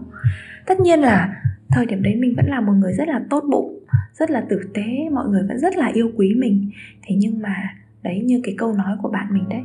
Tất 0.67 0.81
nhiên 0.81 1.01
là 1.01 1.43
thời 1.71 1.87
điểm 1.87 2.03
đấy 2.03 2.17
mình 2.17 2.35
vẫn 2.37 2.47
là 2.47 2.61
một 2.61 2.73
người 2.73 2.93
rất 2.93 3.09
là 3.09 3.21
tốt 3.31 3.45
bụng, 3.51 3.79
rất 4.13 4.31
là 4.31 4.45
tử 4.49 4.61
tế, 4.75 5.09
mọi 5.13 5.29
người 5.29 5.43
vẫn 5.49 5.59
rất 5.59 5.77
là 5.77 5.91
yêu 5.93 6.11
quý 6.17 6.35
mình. 6.39 6.71
Thế 7.07 7.15
nhưng 7.19 7.43
mà 7.43 7.75
đấy, 8.03 8.23
như 8.25 8.41
cái 8.45 8.55
câu 8.59 8.73
nói 8.73 8.97
của 9.03 9.09
bạn 9.09 9.27
mình 9.31 9.49
đấy 9.49 9.63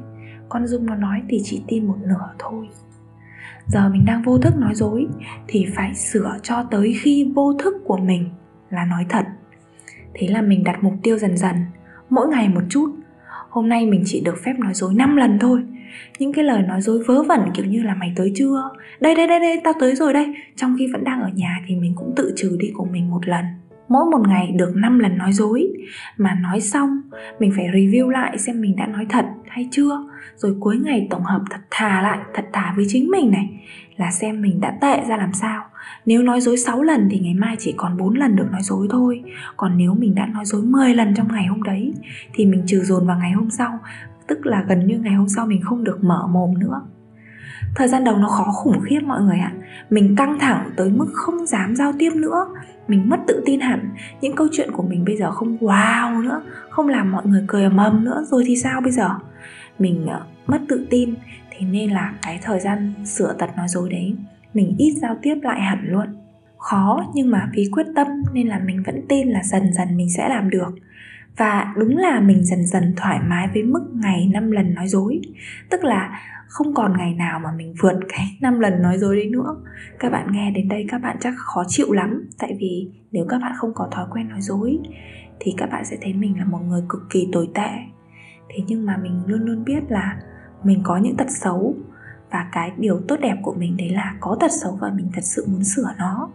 con 0.53 0.67
dung 0.67 0.85
nó 0.85 0.95
nói 0.95 1.21
thì 1.29 1.41
chỉ 1.43 1.63
tin 1.67 1.87
một 1.87 1.97
nửa 2.07 2.29
thôi. 2.39 2.67
Giờ 3.67 3.89
mình 3.89 4.05
đang 4.05 4.23
vô 4.23 4.37
thức 4.37 4.57
nói 4.57 4.75
dối 4.75 5.07
thì 5.47 5.65
phải 5.75 5.95
sửa 5.95 6.37
cho 6.43 6.63
tới 6.71 6.95
khi 7.01 7.31
vô 7.35 7.53
thức 7.53 7.73
của 7.85 7.97
mình 7.97 8.29
là 8.69 8.85
nói 8.85 9.05
thật. 9.09 9.25
Thế 10.13 10.27
là 10.27 10.41
mình 10.41 10.63
đặt 10.63 10.83
mục 10.83 10.93
tiêu 11.03 11.17
dần 11.17 11.37
dần, 11.37 11.55
mỗi 12.09 12.27
ngày 12.27 12.49
một 12.49 12.61
chút. 12.69 12.95
Hôm 13.49 13.69
nay 13.69 13.85
mình 13.85 14.03
chỉ 14.05 14.21
được 14.21 14.35
phép 14.45 14.53
nói 14.59 14.73
dối 14.73 14.93
5 14.93 15.15
lần 15.15 15.39
thôi. 15.39 15.63
Những 16.19 16.33
cái 16.33 16.43
lời 16.43 16.61
nói 16.61 16.81
dối 16.81 17.03
vớ 17.07 17.23
vẩn 17.23 17.39
kiểu 17.53 17.65
như 17.65 17.83
là 17.83 17.95
mày 17.95 18.13
tới 18.15 18.31
chưa? 18.35 18.69
Đây 18.99 19.15
đây 19.15 19.27
đây 19.27 19.39
đây, 19.39 19.61
tao 19.63 19.73
tới 19.79 19.95
rồi 19.95 20.13
đây. 20.13 20.33
Trong 20.55 20.75
khi 20.79 20.87
vẫn 20.93 21.03
đang 21.03 21.21
ở 21.21 21.29
nhà 21.33 21.61
thì 21.67 21.75
mình 21.75 21.93
cũng 21.95 22.13
tự 22.15 22.33
trừ 22.35 22.57
đi 22.59 22.71
của 22.73 22.85
mình 22.85 23.09
một 23.09 23.27
lần. 23.27 23.45
Mỗi 23.87 24.05
một 24.05 24.27
ngày 24.27 24.51
được 24.55 24.73
5 24.75 24.99
lần 24.99 25.17
nói 25.17 25.33
dối. 25.33 25.67
Mà 26.17 26.37
nói 26.41 26.61
xong, 26.61 27.01
mình 27.39 27.51
phải 27.55 27.65
review 27.65 28.09
lại 28.09 28.37
xem 28.37 28.61
mình 28.61 28.75
đã 28.75 28.87
nói 28.87 29.05
thật 29.09 29.25
hay 29.47 29.67
chưa 29.71 30.12
rồi 30.35 30.55
cuối 30.59 30.77
ngày 30.83 31.07
tổng 31.09 31.23
hợp 31.23 31.41
thật 31.49 31.61
thà 31.71 32.01
lại, 32.01 32.19
thật 32.33 32.45
thà 32.53 32.73
với 32.75 32.85
chính 32.87 33.09
mình 33.11 33.31
này, 33.31 33.49
là 33.97 34.11
xem 34.11 34.41
mình 34.41 34.61
đã 34.61 34.77
tệ 34.81 35.03
ra 35.09 35.17
làm 35.17 35.33
sao. 35.33 35.63
Nếu 36.05 36.21
nói 36.21 36.41
dối 36.41 36.57
6 36.57 36.81
lần 36.81 37.07
thì 37.11 37.19
ngày 37.19 37.33
mai 37.33 37.55
chỉ 37.59 37.73
còn 37.77 37.97
4 37.97 38.15
lần 38.15 38.35
được 38.35 38.47
nói 38.51 38.61
dối 38.61 38.87
thôi. 38.89 39.23
Còn 39.57 39.77
nếu 39.77 39.93
mình 39.93 40.15
đã 40.15 40.25
nói 40.25 40.45
dối 40.45 40.61
10 40.61 40.93
lần 40.93 41.15
trong 41.15 41.27
ngày 41.33 41.45
hôm 41.45 41.63
đấy, 41.63 41.93
Thì 42.33 42.45
mình 42.45 42.63
trừ 42.67 42.83
dồn 42.83 43.07
vào 43.07 43.17
ngày 43.17 43.31
hôm 43.31 43.49
sau, 43.49 43.79
Tức 44.27 44.45
là 44.45 44.63
gần 44.67 44.87
như 44.87 44.99
ngày 44.99 45.13
hôm 45.13 45.29
sau 45.29 45.45
mình 45.45 45.61
không 45.61 45.83
được 45.83 46.03
mở 46.03 46.27
mồm 46.27 46.59
nữa. 46.59 46.81
Thời 47.75 47.87
gian 47.87 48.03
đầu 48.03 48.17
nó 48.17 48.27
khó 48.27 48.43
khủng 48.43 48.81
khiếp 48.81 48.99
mọi 48.99 49.21
người 49.21 49.39
ạ. 49.39 49.51
Mình 49.89 50.15
căng 50.15 50.39
thẳng 50.39 50.69
tới 50.77 50.89
mức 50.89 51.07
không 51.13 51.45
dám 51.45 51.75
giao 51.75 51.93
tiếp 51.99 52.09
nữa. 52.15 52.47
Mình 52.87 53.09
mất 53.09 53.17
tự 53.27 53.43
tin 53.45 53.59
hẳn. 53.59 53.89
Những 54.21 54.35
câu 54.35 54.47
chuyện 54.51 54.71
của 54.71 54.83
mình 54.83 55.05
bây 55.05 55.17
giờ 55.17 55.31
không 55.31 55.57
wow 55.57 56.23
nữa, 56.23 56.41
Không 56.69 56.87
làm 56.87 57.11
mọi 57.11 57.25
người 57.25 57.43
cười 57.47 57.69
mầm 57.69 58.03
nữa. 58.05 58.25
Rồi 58.27 58.43
thì 58.47 58.55
sao 58.57 58.81
bây 58.81 58.91
giờ? 58.91 59.09
Mình 59.79 60.07
ờ, 60.07 60.25
mất 60.47 60.61
tự 60.69 60.87
tin. 60.89 61.13
Thế 61.51 61.65
nên 61.65 61.89
là 61.91 62.13
cái 62.21 62.39
thời 62.41 62.59
gian 62.59 62.93
sửa 63.05 63.35
tật 63.39 63.57
nói 63.57 63.67
dối 63.67 63.89
đấy, 63.89 64.15
Mình 64.53 64.75
ít 64.77 64.91
giao 64.91 65.17
tiếp 65.21 65.35
lại 65.41 65.61
hẳn 65.61 65.85
luôn. 65.87 66.05
Khó 66.57 67.11
nhưng 67.13 67.31
mà 67.31 67.49
vì 67.53 67.69
quyết 67.71 67.87
tâm 67.95 68.07
Nên 68.33 68.47
là 68.47 68.59
mình 68.59 68.83
vẫn 68.85 69.05
tin 69.09 69.27
là 69.27 69.43
dần 69.43 69.73
dần 69.73 69.97
mình 69.97 70.09
sẽ 70.09 70.29
làm 70.29 70.49
được. 70.49 70.75
Và 71.37 71.73
đúng 71.77 71.97
là 71.97 72.19
mình 72.19 72.45
dần 72.45 72.65
dần 72.65 72.93
thoải 72.97 73.19
mái 73.27 73.47
với 73.53 73.63
mức 73.63 73.83
ngày 73.93 74.29
5 74.33 74.51
lần 74.51 74.73
nói 74.73 74.87
dối. 74.87 75.21
Tức 75.69 75.83
là 75.83 76.19
không 76.47 76.73
còn 76.73 76.97
ngày 76.97 77.13
nào 77.13 77.39
mà 77.39 77.51
mình 77.57 77.73
vượt 77.79 77.99
cái 78.09 78.37
5 78.41 78.59
lần 78.59 78.81
nói 78.81 78.97
dối 78.97 79.15
đấy 79.15 79.29
nữa. 79.29 79.55
Các 79.99 80.11
bạn 80.11 80.27
nghe 80.31 80.51
đến 80.51 80.67
đây 80.67 80.85
các 80.89 81.01
bạn 81.01 81.17
chắc 81.19 81.33
khó 81.37 81.63
chịu 81.67 81.91
lắm. 81.91 82.29
Tại 82.39 82.57
vì 82.59 82.89
nếu 83.11 83.25
các 83.29 83.41
bạn 83.41 83.51
không 83.57 83.73
có 83.75 83.87
thói 83.91 84.05
quen 84.11 84.29
nói 84.29 84.41
dối, 84.41 84.79
thì 85.39 85.53
các 85.57 85.69
bạn 85.71 85.85
sẽ 85.85 85.97
thấy 86.01 86.13
mình 86.13 86.39
là 86.39 86.45
một 86.45 86.59
người 86.59 86.81
cực 86.89 87.01
kỳ 87.09 87.27
tồi 87.31 87.49
tệ 87.53 87.69
thế 88.53 88.63
nhưng 88.67 88.85
mà 88.85 88.97
mình 88.97 89.21
luôn 89.27 89.41
luôn 89.41 89.63
biết 89.63 89.83
là 89.89 90.17
mình 90.63 90.81
có 90.83 90.97
những 90.97 91.17
tật 91.17 91.29
xấu. 91.29 91.75
Và 92.31 92.49
cái 92.51 92.71
điều 92.77 93.01
tốt 93.07 93.15
đẹp 93.21 93.35
của 93.43 93.53
mình 93.53 93.77
đấy 93.77 93.89
là 93.89 94.15
có 94.19 94.37
tật 94.39 94.51
xấu 94.51 94.77
và 94.81 94.91
mình 94.95 95.09
thật 95.13 95.23
sự 95.23 95.45
muốn 95.47 95.63
sửa 95.63 95.87
nó. 95.97 96.29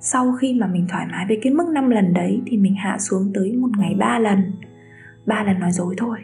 Sau 0.00 0.32
khi 0.32 0.58
mà 0.60 0.66
mình 0.66 0.86
thoải 0.88 1.06
mái 1.10 1.24
với 1.28 1.40
cái 1.42 1.52
mức 1.52 1.68
5 1.68 1.90
lần 1.90 2.14
đấy 2.14 2.42
thì 2.46 2.56
mình 2.56 2.74
hạ 2.74 2.98
xuống 2.98 3.32
tới 3.34 3.56
một 3.56 3.70
ngày 3.78 3.94
3 3.98 4.18
lần. 4.18 4.52
3 5.26 5.42
lần 5.42 5.60
nói 5.60 5.72
dối 5.72 5.94
thôi. 5.98 6.18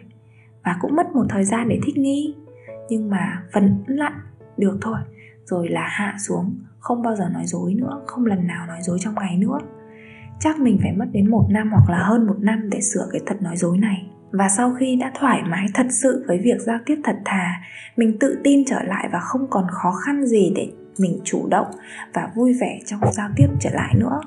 Và 0.65 0.77
cũng 0.81 0.97
mất 0.97 1.07
một 1.15 1.27
thời 1.29 1.45
gian 1.45 1.69
để 1.69 1.79
thích 1.87 1.97
nghi. 1.99 2.35
Nhưng 2.89 3.11
mà 3.11 3.43
vẫn 3.53 3.85
lại 3.87 4.13
được 4.57 4.79
thôi. 4.81 4.99
Rồi 5.45 5.69
là 5.69 5.87
hạ 5.89 6.17
xuống, 6.19 6.55
không 6.79 7.03
bao 7.03 7.17
giờ 7.17 7.29
nói 7.29 7.47
dối 7.47 7.75
nữa, 7.75 8.03
không 8.07 8.27
lần 8.27 8.47
nào 8.47 8.67
nói 8.67 8.79
dối 8.83 8.99
trong 9.01 9.15
ngày 9.15 9.37
nữa. 9.39 9.59
Chắc 10.41 10.59
mình 10.59 10.79
phải 10.83 10.93
mất 10.93 11.07
đến 11.13 11.31
một 11.31 11.47
năm 11.51 11.71
hoặc 11.73 11.91
là 11.91 11.99
hơn 11.99 12.27
một 12.27 12.37
năm 12.39 12.71
để 12.71 12.81
sửa 12.81 13.09
cái 13.13 13.21
thật 13.27 13.43
nói 13.43 13.57
dối 13.57 13.79
này 13.79 14.11
và 14.31 14.49
sau 14.49 14.75
khi 14.75 14.97
đã 14.97 15.13
thoải 15.15 15.43
mái 15.49 15.67
thật 15.75 15.87
sự 15.91 16.25
với 16.29 16.39
việc 16.39 16.61
giao 16.61 16.79
tiếp 16.87 16.97
thật 17.05 17.17
thà, 17.25 17.61
mình 17.97 18.19
tự 18.21 18.39
tin 18.45 18.65
trở 18.67 18.83
lại 18.83 19.09
và 19.13 19.19
không 19.19 19.47
còn 19.51 19.67
khó 19.71 19.93
khăn 19.93 20.27
gì 20.27 20.53
để 20.57 20.73
mình 20.99 21.21
chủ 21.25 21.47
động 21.49 21.67
và 22.15 22.31
vui 22.35 22.53
vẻ 22.61 22.79
trong 22.87 23.01
giao 23.13 23.29
tiếp 23.37 23.47
trở 23.61 23.71
lại 23.73 23.95
nữa. 23.95 24.21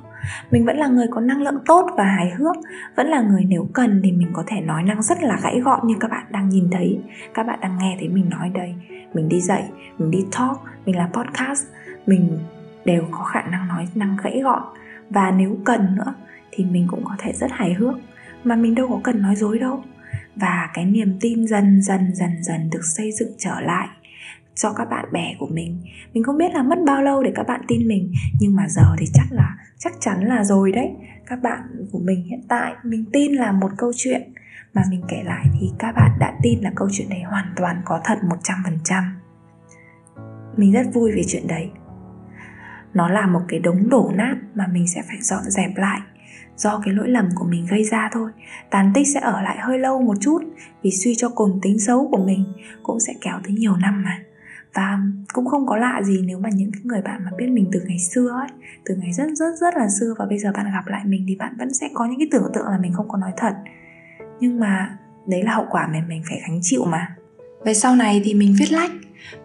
Mình 0.52 0.66
vẫn 0.66 0.78
là 0.78 0.88
người 0.88 1.08
có 1.12 1.22
năng 1.22 1.42
lượng 1.42 1.60
tốt 1.66 1.90
và 1.98 2.04
hài 2.04 2.30
hước, 2.30 2.56
vẫn 2.96 3.08
là 3.08 3.22
người 3.22 3.46
nếu 3.48 3.68
cần 3.74 4.02
thì 4.04 4.12
mình 4.12 4.30
có 4.34 4.44
thể 4.48 4.62
nói 4.62 4.84
năng 4.84 5.04
rất 5.04 5.24
là 5.24 5.40
gãy 5.44 5.60
gọn 5.60 5.88
như 5.88 5.96
các 6.00 6.12
bạn 6.12 6.26
đang 6.30 6.50
nhìn 6.50 6.70
thấy. 6.72 7.00
Các 7.34 7.44
bạn 7.44 7.60
đang 7.62 7.78
nghe 7.78 7.96
thấy 8.00 8.10
mình 8.10 8.30
nói 8.30 8.50
đây. 8.54 8.76
Mình 9.14 9.30
đi 9.30 9.42
dạy, 9.42 9.70
mình 9.98 10.12
đi 10.12 10.26
talk, 10.38 10.62
mình 10.86 10.98
làm 10.98 11.12
podcast, 11.12 11.68
mình 12.06 12.38
đều 12.86 13.04
có 13.12 13.24
khả 13.24 13.42
năng 13.42 13.68
nói 13.68 13.88
năng 13.96 14.18
gãy 14.24 14.42
gọn. 14.44 14.64
Và 15.10 15.32
nếu 15.32 15.58
cần 15.66 15.96
nữa 15.96 16.14
thì 16.52 16.66
mình 16.66 16.88
cũng 16.90 17.04
có 17.04 17.16
thể 17.18 17.34
rất 17.34 17.52
hài 17.52 17.74
hước 17.74 17.96
mà 18.44 18.56
mình 18.56 18.76
đâu 18.76 18.88
có 18.90 19.00
cần 19.04 19.22
nói 19.22 19.36
dối 19.36 19.60
đâu. 19.60 19.84
Và 20.36 20.70
cái 20.74 20.86
niềm 20.86 21.18
tin 21.22 21.48
dần 21.48 21.82
dần 21.82 22.16
dần 22.16 22.44
dần 22.44 22.70
được 22.70 22.86
xây 22.96 23.12
dựng 23.12 23.32
trở 23.38 23.60
lại 23.60 23.88
cho 24.56 24.74
các 24.74 24.86
bạn 24.86 25.06
bè 25.12 25.36
của 25.40 25.48
mình. 25.48 25.82
Mình 26.14 26.24
không 26.24 26.38
biết 26.38 26.54
là 26.54 26.64
mất 26.64 26.76
bao 26.86 27.02
lâu 27.02 27.24
để 27.24 27.32
các 27.36 27.48
bạn 27.48 27.62
tin 27.68 27.88
mình, 27.88 28.14
nhưng 28.40 28.56
mà 28.56 28.68
giờ 28.70 28.96
thì 28.98 29.06
chắc 29.14 29.26
là, 29.32 29.58
chắc 29.78 29.94
chắn 30.00 30.24
là 30.24 30.44
rồi 30.44 30.72
đấy. 30.72 30.92
Các 31.26 31.42
bạn 31.42 31.60
của 31.92 32.00
mình 32.00 32.24
hiện 32.24 32.42
tại, 32.48 32.74
mình 32.84 33.06
tin 33.14 33.32
là 33.34 33.52
một 33.52 33.72
câu 33.78 33.92
chuyện. 33.96 34.34
Mà 34.74 34.82
mình 34.90 35.02
kể 35.08 35.24
lại 35.24 35.46
thì 35.60 35.72
các 35.80 35.92
bạn 35.92 36.12
đã 36.20 36.34
tin 36.44 36.60
là 36.62 36.72
câu 36.76 36.88
chuyện 36.92 37.10
đấy 37.10 37.22
hoàn 37.22 37.54
toàn 37.56 37.82
có 37.86 38.02
thật 38.04 38.20
100%. 38.24 39.04
Mình 40.58 40.72
rất 40.74 40.86
vui 40.94 41.12
về 41.12 41.22
chuyện 41.28 41.48
đấy. 41.48 41.70
Nó 42.94 43.10
là 43.10 43.28
một 43.28 43.42
cái 43.48 43.60
đống 43.60 43.90
đổ 43.90 44.12
nát 44.16 44.36
mà 44.56 44.68
mình 44.68 44.88
sẽ 44.88 45.02
phải 45.08 45.18
dọn 45.22 45.44
dẹp 45.44 45.72
lại 45.76 46.00
do 46.60 46.82
cái 46.86 46.94
lỗi 46.94 47.10
lầm 47.10 47.30
của 47.36 47.46
mình 47.46 47.66
gây 47.70 47.84
ra 47.84 48.10
thôi. 48.12 48.32
Tàn 48.70 48.92
tích 48.96 49.08
sẽ 49.08 49.20
ở 49.20 49.42
lại 49.42 49.58
hơi 49.60 49.80
lâu 49.80 50.02
một 50.02 50.18
chút 50.22 50.40
vì 50.84 50.92
suy 50.92 51.16
cho 51.16 51.30
cùng 51.30 51.60
tính 51.62 51.80
xấu 51.80 52.08
của 52.12 52.26
mình 52.26 52.46
cũng 52.84 53.00
sẽ 53.00 53.14
kéo 53.22 53.40
tới 53.44 53.54
nhiều 53.54 53.76
năm 53.76 54.04
mà. 54.04 54.20
Và 54.74 55.00
cũng 55.34 55.46
không 55.46 55.68
có 55.68 55.78
lạ 55.78 56.02
gì 56.04 56.22
nếu 56.26 56.40
mà 56.40 56.50
những 56.54 56.72
cái 56.72 56.82
người 56.84 57.02
bạn 57.02 57.22
mà 57.26 57.32
biết 57.38 57.48
mình 57.50 57.70
từ 57.72 57.82
ngày 57.88 58.00
xưa 58.00 58.30
ấy, 58.30 58.50
từ 58.86 58.96
ngày 58.96 59.14
rất 59.14 59.28
rất 59.36 59.56
rất 59.62 59.76
là 59.76 59.90
xưa 60.00 60.14
và 60.20 60.26
bây 60.26 60.40
giờ 60.40 60.52
bạn 60.54 60.66
gặp 60.74 60.88
lại 60.88 61.02
mình 61.06 61.26
thì 61.28 61.36
bạn 61.36 61.56
vẫn 61.60 61.74
sẽ 61.74 61.90
có 61.94 62.06
những 62.06 62.20
cái 62.20 62.28
tưởng 62.32 62.52
tượng 62.54 62.66
là 62.68 62.78
mình 62.78 62.94
không 62.94 63.10
có 63.10 63.18
nói 63.18 63.32
thật. 63.38 63.54
Nhưng 64.40 64.60
mà 64.60 64.98
đấy 65.28 65.44
là 65.44 65.54
hậu 65.54 65.66
quả 65.70 65.88
mà 65.88 66.04
mình 66.08 66.24
phải 66.30 66.42
gánh 66.48 66.60
chịu 66.62 66.86
mà. 66.86 67.16
Về 67.66 67.74
sau 67.74 67.96
này 67.96 68.22
thì 68.26 68.34
mình 68.34 68.56
viết 68.60 68.72
lách, 68.72 68.92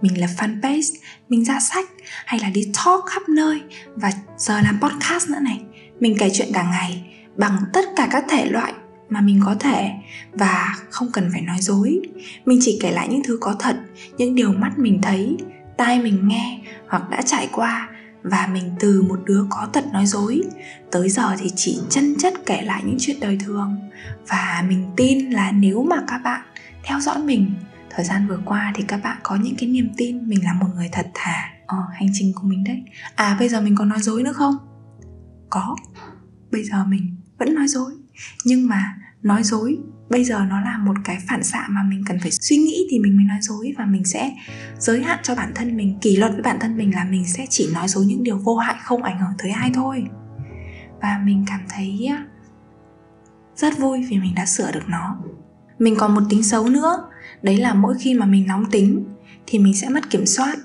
mình 0.01 0.21
lập 0.21 0.31
fanpage, 0.39 0.95
mình 1.29 1.45
ra 1.45 1.61
sách 1.61 1.89
hay 2.27 2.41
là 2.41 2.51
đi 2.55 2.73
talk 2.75 3.05
khắp 3.07 3.23
nơi 3.29 3.63
và 3.95 4.11
giờ 4.37 4.61
làm 4.61 4.81
podcast 4.81 5.31
nữa 5.31 5.41
này 5.43 5.63
mình 6.01 6.17
kể 6.19 6.31
chuyện 6.33 6.49
cả 6.53 6.63
ngày 6.71 7.05
bằng 7.37 7.57
tất 7.73 7.85
cả 7.97 8.09
các 8.11 8.25
thể 8.29 8.47
loại 8.47 8.73
mà 9.09 9.21
mình 9.21 9.41
có 9.45 9.55
thể 9.55 9.91
và 10.33 10.77
không 10.91 11.09
cần 11.13 11.29
phải 11.33 11.41
nói 11.41 11.57
dối. 11.61 12.01
Mình 12.47 12.59
chỉ 12.63 12.79
kể 12.83 12.91
lại 12.91 13.09
những 13.09 13.23
thứ 13.25 13.39
có 13.41 13.57
thật 13.59 13.77
những 14.19 14.35
điều 14.35 14.53
mắt 14.53 14.79
mình 14.79 14.99
thấy 15.03 15.37
tai 15.77 16.01
mình 16.01 16.29
nghe 16.29 16.61
hoặc 16.89 17.11
đã 17.11 17.23
trải 17.23 17.49
qua 17.53 17.89
và 18.23 18.49
mình 18.53 18.71
từ 18.81 19.03
một 19.03 19.21
đứa 19.25 19.45
có 19.51 19.69
tật 19.73 19.85
nói 19.93 20.07
dối. 20.07 20.43
Tới 20.91 21.11
giờ 21.11 21.37
thì 21.39 21.51
chỉ 21.57 21.81
chân 21.91 22.15
chất 22.19 22.35
kể 22.47 22.63
lại 22.63 22.83
những 22.85 22.97
chuyện 23.01 23.21
đời 23.21 23.39
thường 23.45 23.77
và 24.29 24.65
mình 24.69 24.91
tin 24.97 25.31
là 25.31 25.53
nếu 25.53 25.83
mà 25.83 25.97
các 26.07 26.19
bạn 26.19 26.41
theo 26.83 27.01
dõi 27.01 27.19
mình 27.19 27.55
thời 27.91 28.05
gian 28.05 28.27
vừa 28.29 28.41
qua 28.45 28.73
thì 28.75 28.85
các 28.89 29.01
bạn 29.03 29.17
có 29.23 29.37
những 29.37 29.57
cái 29.57 29.69
niềm 29.69 29.91
tin 29.97 30.29
mình 30.29 30.45
là 30.45 30.53
một 30.53 30.67
người 30.75 30.89
thật 30.93 31.07
thà. 31.15 31.51
Ờ, 31.67 31.77
hành 31.95 32.09
trình 32.13 32.33
của 32.35 32.43
mình 32.45 32.65
đấy. 32.65 32.83
À 33.15 33.37
bây 33.39 33.49
giờ 33.49 33.61
mình 33.61 33.75
có 33.77 33.85
nói 33.85 33.99
dối 34.01 34.23
nữa 34.23 34.33
không? 34.33 34.74
Có. 35.55 35.77
Bây 36.53 36.65
giờ 36.65 36.85
mình 36.85 37.17
vẫn 37.39 37.55
nói 37.55 37.69
dối. 37.69 37.93
Nhưng 38.45 38.67
mà 38.67 38.95
nói 39.23 39.43
dối, 39.43 39.79
bây 40.11 40.25
giờ 40.25 40.45
nó 40.49 40.61
là 40.61 40.79
một 40.79 40.95
cái 41.05 41.19
phản 41.29 41.43
xạ 41.43 41.67
mà 41.69 41.83
mình 41.83 42.03
cần 42.07 42.19
phải 42.21 42.31
suy 42.31 42.57
nghĩ 42.57 42.87
thì 42.91 42.99
mình 42.99 43.17
mới 43.17 43.25
nói 43.25 43.39
dối 43.41 43.75
và 43.79 43.85
mình 43.85 44.05
sẽ 44.05 44.33
giới 44.79 45.03
hạn 45.03 45.19
cho 45.23 45.35
bản 45.35 45.53
thân 45.55 45.77
mình. 45.77 45.99
Kỷ 46.01 46.17
luật 46.17 46.33
với 46.33 46.43
bản 46.43 46.59
thân 46.61 46.77
mình 46.77 46.95
là 46.95 47.05
mình 47.05 47.29
sẽ 47.29 47.47
chỉ 47.51 47.71
nói 47.75 47.89
dối 47.89 48.07
những 48.07 48.23
điều 48.23 48.39
vô 48.39 48.57
hại, 48.57 48.77
không 48.83 49.03
ảnh 49.03 49.19
hưởng 49.19 49.33
tới 49.39 49.51
ai 49.51 49.71
thôi. 49.75 50.05
Và 51.03 51.21
mình 51.25 51.45
cảm 51.47 51.61
thấy 51.69 52.09
rất 53.57 53.79
vui 53.79 54.07
vì 54.11 54.19
mình 54.19 54.35
đã 54.35 54.47
sửa 54.47 54.73
được 54.73 54.89
nó. 54.89 55.19
Mình 55.79 55.95
còn 55.99 56.15
một 56.15 56.23
tính 56.31 56.43
xấu 56.43 56.69
nữa. 56.69 57.09
Đấy 57.43 57.57
là 57.57 57.75
mỗi 57.75 57.95
khi 58.01 58.15
mà 58.15 58.27
mình 58.27 58.47
nóng 58.47 58.71
tính 58.71 59.05
thì 59.47 59.59
mình 59.59 59.75
sẽ 59.75 59.89
mất 59.89 60.11
kiểm 60.11 60.27
soát 60.27 60.57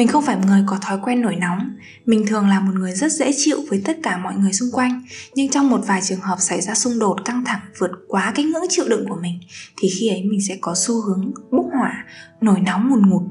mình 0.00 0.08
không 0.08 0.24
phải 0.24 0.36
một 0.36 0.42
người 0.46 0.62
có 0.66 0.78
thói 0.78 0.98
quen 1.02 1.20
nổi 1.20 1.36
nóng. 1.36 1.70
Mình 2.06 2.26
thường 2.26 2.48
là 2.48 2.60
một 2.60 2.72
người 2.74 2.92
rất 2.92 3.12
dễ 3.12 3.32
chịu 3.36 3.58
với 3.68 3.82
tất 3.84 3.98
cả 4.02 4.18
mọi 4.18 4.34
người 4.34 4.52
xung 4.52 4.70
quanh. 4.72 5.02
Nhưng 5.34 5.48
trong 5.48 5.70
một 5.70 5.80
vài 5.86 6.00
trường 6.04 6.20
hợp 6.20 6.36
xảy 6.40 6.60
ra 6.60 6.74
xung 6.74 6.98
đột 6.98 7.16
căng 7.24 7.44
thẳng 7.44 7.60
vượt 7.78 7.90
quá 8.08 8.32
cái 8.34 8.44
ngưỡng 8.44 8.64
chịu 8.68 8.84
đựng 8.88 9.08
của 9.08 9.18
mình, 9.22 9.40
thì 9.76 9.88
khi 9.98 10.08
ấy 10.08 10.22
mình 10.24 10.40
sẽ 10.48 10.56
có 10.60 10.74
xu 10.74 11.02
hướng 11.02 11.32
bốc 11.50 11.66
hỏa, 11.72 12.04
nổi 12.40 12.60
nóng 12.60 12.90
ngùn 12.90 13.10
ngụt 13.10 13.22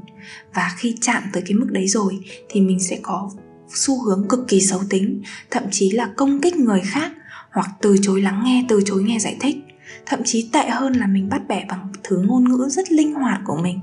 và 0.53 0.71
khi 0.77 0.95
chạm 1.01 1.23
tới 1.33 1.43
cái 1.45 1.53
mức 1.53 1.67
đấy 1.71 1.87
rồi, 1.87 2.19
thì 2.49 2.61
mình 2.61 2.79
sẽ 2.79 2.99
có 3.01 3.31
xu 3.73 4.03
hướng 4.03 4.27
cực 4.29 4.47
kỳ 4.47 4.61
xấu 4.61 4.81
tính, 4.89 5.21
thậm 5.51 5.63
chí 5.71 5.91
là 5.91 6.09
công 6.17 6.41
kích 6.41 6.55
người 6.55 6.81
khác 6.85 7.11
hoặc 7.51 7.69
từ 7.81 7.95
chối 8.01 8.21
lắng 8.21 8.41
nghe, 8.45 8.65
từ 8.69 8.81
chối 8.85 9.03
nghe 9.03 9.19
giải 9.19 9.37
thích. 9.39 9.57
Thậm 10.05 10.19
chí 10.25 10.49
tệ 10.53 10.69
hơn 10.69 10.93
là 10.93 11.07
mình 11.07 11.29
bắt 11.29 11.41
bẻ 11.47 11.65
bằng 11.69 11.91
thứ 12.03 12.21
ngôn 12.25 12.49
ngữ 12.49 12.67
rất 12.69 12.91
linh 12.91 13.13
hoạt 13.13 13.41
của 13.45 13.57
mình. 13.63 13.79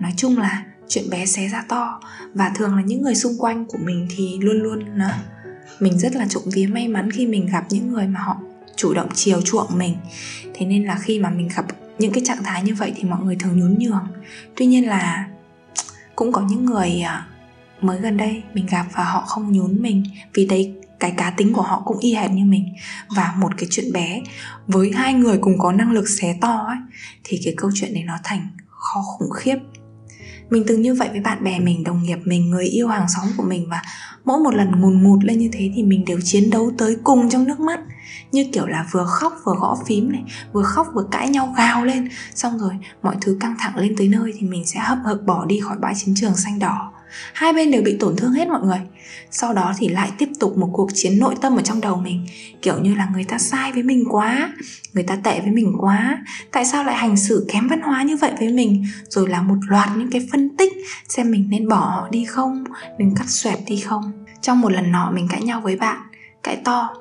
Nói 0.00 0.12
chung 0.16 0.38
là 0.38 0.64
chuyện 0.88 1.10
bé 1.10 1.26
xé 1.26 1.48
ra 1.48 1.64
to. 1.68 2.00
Và 2.34 2.52
thường 2.54 2.76
là 2.76 2.82
những 2.82 3.02
người 3.02 3.14
xung 3.14 3.38
quanh 3.38 3.64
của 3.64 3.78
mình 3.78 4.06
thì 4.16 4.38
luôn 4.40 4.62
luôn 4.62 4.98
nữa 4.98 5.10
mình 5.80 5.98
rất 5.98 6.16
là 6.16 6.26
trộm 6.28 6.42
vía 6.52 6.66
may 6.66 6.88
mắn 6.88 7.10
khi 7.10 7.26
mình 7.26 7.46
gặp 7.46 7.64
những 7.70 7.92
người 7.92 8.06
mà 8.06 8.20
họ 8.20 8.36
chủ 8.76 8.94
động 8.94 9.08
chiều 9.14 9.40
chuộng 9.40 9.78
mình. 9.78 9.96
Thế 10.54 10.66
nên 10.66 10.84
là 10.84 10.98
khi 11.00 11.18
mà 11.18 11.30
mình 11.30 11.48
gặp 11.56 11.64
những 11.98 12.12
cái 12.12 12.22
trạng 12.26 12.42
thái 12.44 12.62
như 12.62 12.74
vậy 12.74 12.92
thì 12.96 13.04
mọi 13.04 13.20
người 13.24 13.36
thường 13.40 13.60
nhún 13.60 13.78
nhường. 13.78 14.06
Tuy 14.56 14.66
nhiên 14.66 14.88
là 14.88 15.28
cũng 16.16 16.32
có 16.32 16.42
những 16.48 16.64
người 16.64 17.00
à, 17.00 17.26
mới 17.80 18.00
gần 18.00 18.16
đây 18.16 18.42
mình 18.54 18.66
gặp 18.66 18.86
và 18.92 19.04
họ 19.04 19.20
không 19.20 19.52
nhún 19.52 19.82
mình 19.82 20.04
vì 20.34 20.46
đấy 20.46 20.74
cái 21.00 21.14
cá 21.16 21.30
tính 21.30 21.52
của 21.52 21.62
họ 21.62 21.82
cũng 21.84 21.98
y 21.98 22.14
hệt 22.14 22.30
như 22.30 22.44
mình. 22.44 22.68
Và 23.16 23.34
một 23.38 23.52
cái 23.58 23.66
chuyện 23.70 23.92
bé 23.92 24.22
với 24.66 24.92
hai 24.94 25.14
người 25.14 25.38
cùng 25.40 25.58
có 25.58 25.72
năng 25.72 25.92
lực 25.92 26.08
xé 26.08 26.34
to 26.40 26.64
ấy, 26.68 26.76
thì 27.24 27.40
cái 27.44 27.54
câu 27.56 27.70
chuyện 27.74 27.94
này 27.94 28.02
nó 28.02 28.18
thành 28.24 28.48
khó 28.68 29.02
khủng 29.02 29.30
khiếp 29.30 29.56
mình 30.50 30.64
từng 30.66 30.82
như 30.82 30.94
vậy 30.94 31.08
với 31.08 31.20
bạn 31.20 31.44
bè 31.44 31.58
mình, 31.58 31.84
đồng 31.84 32.02
nghiệp 32.02 32.18
mình, 32.24 32.50
người 32.50 32.66
yêu 32.66 32.88
hàng 32.88 33.06
xóm 33.08 33.26
của 33.36 33.42
mình 33.42 33.66
và 33.70 33.82
mỗi 34.24 34.38
một 34.38 34.54
lần 34.54 34.80
ngùn 34.80 35.02
ngụt 35.02 35.24
lên 35.24 35.38
như 35.38 35.48
thế 35.52 35.72
thì 35.76 35.82
mình 35.82 36.04
đều 36.04 36.20
chiến 36.24 36.50
đấu 36.50 36.70
tới 36.78 36.96
cùng 37.04 37.30
trong 37.30 37.44
nước 37.44 37.60
mắt. 37.60 37.80
Như 38.32 38.46
kiểu 38.52 38.66
là 38.66 38.86
vừa 38.90 39.04
khóc 39.04 39.32
vừa 39.44 39.54
gõ 39.60 39.76
phím 39.86 40.12
này, 40.12 40.22
vừa 40.52 40.62
khóc 40.62 40.86
vừa 40.94 41.04
cãi 41.10 41.28
nhau 41.28 41.54
gào 41.56 41.84
lên. 41.84 42.08
Xong 42.34 42.58
rồi 42.58 42.72
mọi 43.02 43.16
thứ 43.20 43.36
căng 43.40 43.56
thẳng 43.58 43.76
lên 43.76 43.94
tới 43.96 44.08
nơi 44.08 44.32
thì 44.38 44.46
mình 44.46 44.66
sẽ 44.66 44.80
hậm 44.80 45.04
hực 45.04 45.26
bỏ 45.26 45.44
đi 45.44 45.60
khỏi 45.60 45.76
bãi 45.80 45.94
chiến 45.96 46.14
trường 46.18 46.36
xanh 46.36 46.58
đỏ 46.58 46.92
hai 47.32 47.52
bên 47.52 47.70
đều 47.70 47.82
bị 47.82 47.96
tổn 48.00 48.16
thương 48.16 48.32
hết 48.32 48.48
mọi 48.48 48.62
người. 48.62 48.80
Sau 49.30 49.54
đó 49.54 49.72
thì 49.78 49.88
lại 49.88 50.10
tiếp 50.18 50.28
tục 50.40 50.58
một 50.58 50.70
cuộc 50.72 50.90
chiến 50.94 51.18
nội 51.18 51.34
tâm 51.40 51.56
ở 51.56 51.62
trong 51.62 51.80
đầu 51.80 51.96
mình. 51.96 52.26
Kiểu 52.62 52.78
như 52.78 52.94
là 52.94 53.08
người 53.12 53.24
ta 53.24 53.38
sai 53.38 53.72
với 53.72 53.82
mình 53.82 54.04
quá, 54.10 54.52
người 54.92 55.04
ta 55.04 55.16
tệ 55.16 55.40
với 55.40 55.50
mình 55.50 55.72
quá. 55.78 56.18
Tại 56.52 56.64
sao 56.64 56.84
lại 56.84 56.96
hành 56.96 57.16
xử 57.16 57.46
kém 57.52 57.68
văn 57.68 57.80
hóa 57.80 58.02
như 58.02 58.16
vậy 58.16 58.32
với 58.38 58.48
mình? 58.48 58.84
Rồi 59.08 59.28
là 59.28 59.42
một 59.42 59.56
loạt 59.68 59.88
những 59.96 60.10
cái 60.10 60.28
phân 60.32 60.56
tích 60.56 60.72
xem 61.08 61.30
mình 61.30 61.48
nên 61.50 61.68
bỏ 61.68 61.76
họ 61.76 62.08
đi 62.10 62.24
không 62.24 62.64
đừng 62.98 63.14
cắt 63.14 63.28
xoẹt 63.28 63.58
đi 63.66 63.76
không. 63.76 64.12
Trong 64.42 64.60
một 64.60 64.72
lần 64.72 64.92
nọ 64.92 65.10
mình 65.14 65.28
cãi 65.30 65.42
nhau 65.42 65.60
với 65.60 65.76
bạn, 65.76 65.98
cãi 66.42 66.56
to, 66.64 66.94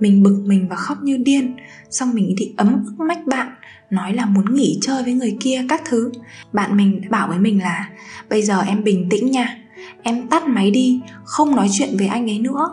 mình 0.00 0.22
bực 0.22 0.42
mình 0.46 0.68
và 0.68 0.76
khóc 0.76 0.98
như 1.02 1.16
điên. 1.16 1.56
Xong 1.90 2.14
mình 2.14 2.34
thì 2.38 2.54
ấm 2.56 2.84
ức 2.86 3.04
mách 3.04 3.26
bạn 3.26 3.54
nói 3.94 4.14
là 4.14 4.26
muốn 4.26 4.54
nghỉ 4.54 4.78
chơi 4.82 5.02
với 5.02 5.12
người 5.12 5.36
kia 5.40 5.64
các 5.68 5.82
thứ. 5.84 6.12
Bạn 6.52 6.76
mình 6.76 7.02
bảo 7.10 7.28
với 7.28 7.38
mình 7.38 7.62
là, 7.62 7.88
bây 8.28 8.42
giờ 8.42 8.60
em 8.60 8.84
bình 8.84 9.08
tĩnh 9.10 9.30
nha, 9.30 9.56
em 10.02 10.28
tắt 10.28 10.48
máy 10.48 10.70
đi, 10.70 11.00
không 11.24 11.56
nói 11.56 11.68
chuyện 11.72 11.96
với 11.98 12.06
anh 12.06 12.30
ấy 12.30 12.38
nữa. 12.38 12.70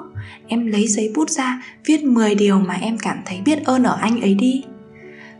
Em 0.48 0.68
lấy 0.68 0.88
giấy 0.88 1.12
bút 1.16 1.30
ra, 1.30 1.64
viết 1.86 2.04
10 2.04 2.36
điều 2.36 2.60
mà 2.60 2.74
em 2.74 2.98
cảm 2.98 3.18
thấy 3.26 3.42
biết 3.46 3.66
ơn 3.66 3.84
ở 3.84 3.98
anh 4.02 4.22
ấy 4.22 4.34
đi. 4.34 4.64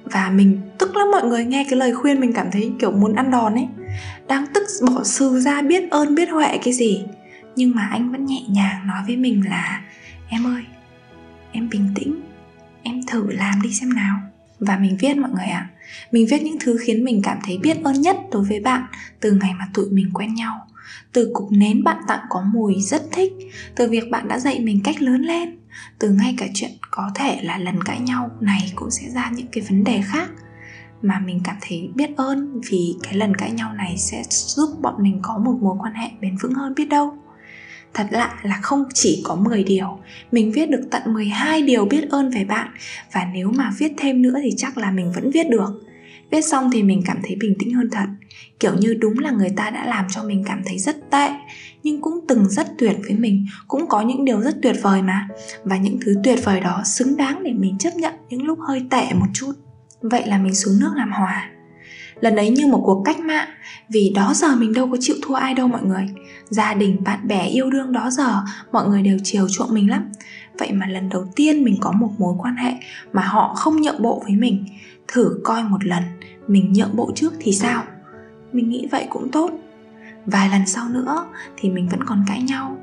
Và 0.04 0.30
mình, 0.30 0.62
tức 0.78 0.96
lắm 0.96 1.12
mọi 1.12 1.24
người, 1.24 1.46
nghe 1.46 1.66
cái 1.70 1.80
lời 1.80 1.96
khuyên 1.96 2.20
mình 2.20 2.34
cảm 2.34 2.48
thấy 2.52 2.72
kiểu 2.80 2.92
muốn 2.92 3.16
ăn 3.16 3.32
đòn 3.32 3.54
ấy. 3.54 3.68
Đang 4.28 4.46
tức 4.54 4.64
bỏ 4.88 5.04
sư 5.04 5.40
ra 5.40 5.62
biết 5.62 5.92
ơn, 5.92 6.16
biết 6.16 6.30
huệ 6.30 6.58
cái 6.64 6.74
gì. 6.74 7.04
Nhưng 7.56 7.72
mà 7.76 7.88
anh 7.92 8.12
vẫn 8.12 8.26
nhẹ 8.26 8.42
nhàng 8.50 8.88
nói 8.88 9.04
với 9.08 9.18
mình 9.18 9.44
là, 9.50 9.82
em 10.30 10.48
ơi, 10.48 10.64
em 11.52 11.70
bình 11.70 11.92
tĩnh, 11.96 12.22
em 12.84 13.02
thử 13.08 13.32
làm 13.32 13.62
đi 13.62 13.74
xem 13.74 13.94
nào. 13.94 14.18
Và 14.60 14.78
mình 14.78 14.98
viết 15.00 15.18
mọi 15.18 15.32
người 15.32 15.46
ạ. 15.46 15.70
à 15.70 15.71
mình 16.12 16.28
viết 16.30 16.42
những 16.42 16.58
thứ 16.60 16.78
khiến 16.82 17.04
mình 17.04 17.22
cảm 17.24 17.38
thấy 17.46 17.58
biết 17.58 17.78
ơn 17.84 18.02
nhất 18.02 18.18
đối 18.32 18.44
với 18.44 18.60
bạn 18.60 18.86
từ 19.20 19.32
ngày 19.32 19.52
mà 19.60 19.68
tụi 19.74 19.86
mình 19.92 20.10
quen 20.14 20.34
nhau. 20.34 20.68
Từ 21.14 21.32
cục 21.34 21.52
nến 21.52 21.84
bạn 21.84 21.98
tặng 22.08 22.26
có 22.30 22.42
mùi 22.54 22.76
rất 22.82 23.04
thích, 23.12 23.34
từ 23.76 23.90
việc 23.90 24.10
bạn 24.12 24.28
đã 24.28 24.40
dạy 24.40 24.60
mình 24.60 24.82
cách 24.84 25.02
lớn 25.02 25.22
lên, 25.22 25.58
từ 26.00 26.10
ngay 26.10 26.36
cả 26.38 26.48
chuyện 26.54 26.72
có 26.92 27.12
thể 27.16 27.40
là 27.44 27.58
lần 27.58 27.84
cãi 27.84 28.00
nhau 28.00 28.32
này 28.40 28.72
cũng 28.76 28.92
sẽ 28.92 29.10
ra 29.10 29.32
những 29.36 29.48
cái 29.52 29.64
vấn 29.70 29.84
đề 29.84 30.02
khác 30.06 30.30
mà 31.02 31.20
mình 31.20 31.42
cảm 31.44 31.56
thấy 31.62 31.90
biết 31.96 32.10
ơn 32.18 32.62
vì 32.72 32.96
cái 33.04 33.14
lần 33.14 33.36
cãi 33.36 33.52
nhau 33.52 33.74
này 33.74 33.98
sẽ 33.98 34.24
giúp 34.30 34.70
bọn 34.82 34.96
mình 35.00 35.20
có 35.22 35.38
một 35.38 35.58
mối 35.62 35.76
quan 35.80 35.94
hệ 35.94 36.08
bền 36.22 36.38
vững 36.42 36.54
hơn 36.54 36.74
biết 36.76 36.86
đâu. 36.90 37.18
Thật 37.94 38.08
lạ 38.12 38.40
là 38.44 38.60
không 38.62 38.84
chỉ 38.94 39.22
có 39.26 39.36
10 39.36 39.64
điều, 39.64 40.00
Mình 40.32 40.52
viết 40.52 40.70
được 40.70 40.82
tận 40.92 41.14
12 41.14 41.62
điều 41.62 41.86
biết 41.86 42.10
ơn 42.10 42.30
về 42.30 42.46
bạn 42.46 42.72
Và 43.12 43.28
nếu 43.34 43.52
mà 43.52 43.72
viết 43.78 43.92
thêm 43.98 44.22
nữa 44.22 44.36
thì 44.44 44.54
chắc 44.58 44.78
là 44.78 44.92
mình 44.92 45.12
vẫn 45.12 45.32
viết 45.32 45.50
được. 45.50 45.84
Viết 46.32 46.42
xong 46.42 46.70
thì 46.72 46.84
mình 46.84 47.02
cảm 47.06 47.18
thấy 47.24 47.36
bình 47.36 47.56
tĩnh 47.60 47.74
hơn 47.74 47.90
thật. 47.92 48.06
Kiểu 48.60 48.76
như 48.80 48.94
đúng 48.94 49.20
là 49.20 49.32
người 49.32 49.50
ta 49.58 49.70
đã 49.70 49.86
làm 49.86 50.06
cho 50.10 50.24
mình 50.24 50.44
cảm 50.48 50.62
thấy 50.66 50.80
rất 50.80 51.10
tệ, 51.12 51.30
Nhưng 51.84 52.02
cũng 52.02 52.20
từng 52.28 52.50
rất 52.50 52.68
tuyệt 52.78 52.98
với 53.08 53.18
mình. 53.18 53.46
Cũng 53.68 53.88
có 53.88 54.02
những 54.02 54.26
điều 54.26 54.42
rất 54.42 54.56
tuyệt 54.62 54.76
vời 54.82 55.02
mà. 55.02 55.28
Và 55.64 55.78
những 55.78 56.00
thứ 56.06 56.16
tuyệt 56.24 56.40
vời 56.44 56.60
đó 56.60 56.82
xứng 56.86 57.18
đáng 57.18 57.44
để 57.44 57.54
mình 57.54 57.78
chấp 57.78 57.96
nhận 57.96 58.14
những 58.30 58.44
lúc 58.44 58.60
hơi 58.68 58.86
tệ 58.90 59.14
một 59.14 59.28
chút. 59.34 59.52
Vậy 60.02 60.28
là 60.28 60.38
mình 60.38 60.56
xuống 60.56 60.80
nước 60.80 60.92
làm 60.96 61.12
hòa. 61.12 61.50
Lần 62.20 62.36
ấy 62.36 62.50
như 62.50 62.68
một 62.68 62.82
cuộc 62.86 63.04
cách 63.06 63.20
mạng, 63.20 63.48
vì 63.90 64.12
đó 64.16 64.34
giờ 64.36 64.56
mình 64.56 64.74
đâu 64.74 64.88
có 64.92 64.98
chịu 65.00 65.16
thua 65.22 65.34
ai 65.34 65.54
đâu 65.54 65.68
mọi 65.68 65.84
người. 65.84 66.10
Gia 66.50 66.74
đình, 66.74 67.04
bạn 67.04 67.28
bè 67.28 67.48
yêu 67.48 67.70
đương 67.70 67.92
đó 67.92 68.10
giờ, 68.10 68.42
mọi 68.72 68.90
người 68.90 69.02
đều 69.02 69.18
chiều 69.24 69.50
chuộng 69.50 69.74
mình 69.74 69.90
lắm. 69.90 70.12
Vậy 70.60 70.72
mà 70.72 70.88
lần 70.88 71.10
đầu 71.10 71.26
tiên 71.36 71.64
mình 71.64 71.76
có 71.80 71.92
một 71.92 72.10
mối 72.18 72.36
quan 72.38 72.56
hệ 72.56 72.72
mà 73.14 73.22
họ 73.22 73.54
không 73.56 73.82
nhượng 73.82 74.02
bộ 74.02 74.22
với 74.26 74.36
mình 74.36 74.66
thử 75.12 75.40
coi 75.44 75.64
một 75.64 75.86
lần, 75.86 76.04
mình 76.48 76.74
nhượng 76.74 76.96
bộ 76.96 77.12
trước 77.16 77.34
thì 77.40 77.52
sao? 77.54 77.84
Mình 78.54 78.70
nghĩ 78.70 78.88
vậy 78.92 79.08
cũng 79.10 79.32
tốt. 79.32 79.52
Vài 80.26 80.50
lần 80.50 80.68
sau 80.68 80.90
nữa 80.90 81.26
thì 81.58 81.70
mình 81.70 81.88
vẫn 81.90 82.04
còn 82.04 82.24
cãi 82.28 82.42
nhau. 82.42 82.78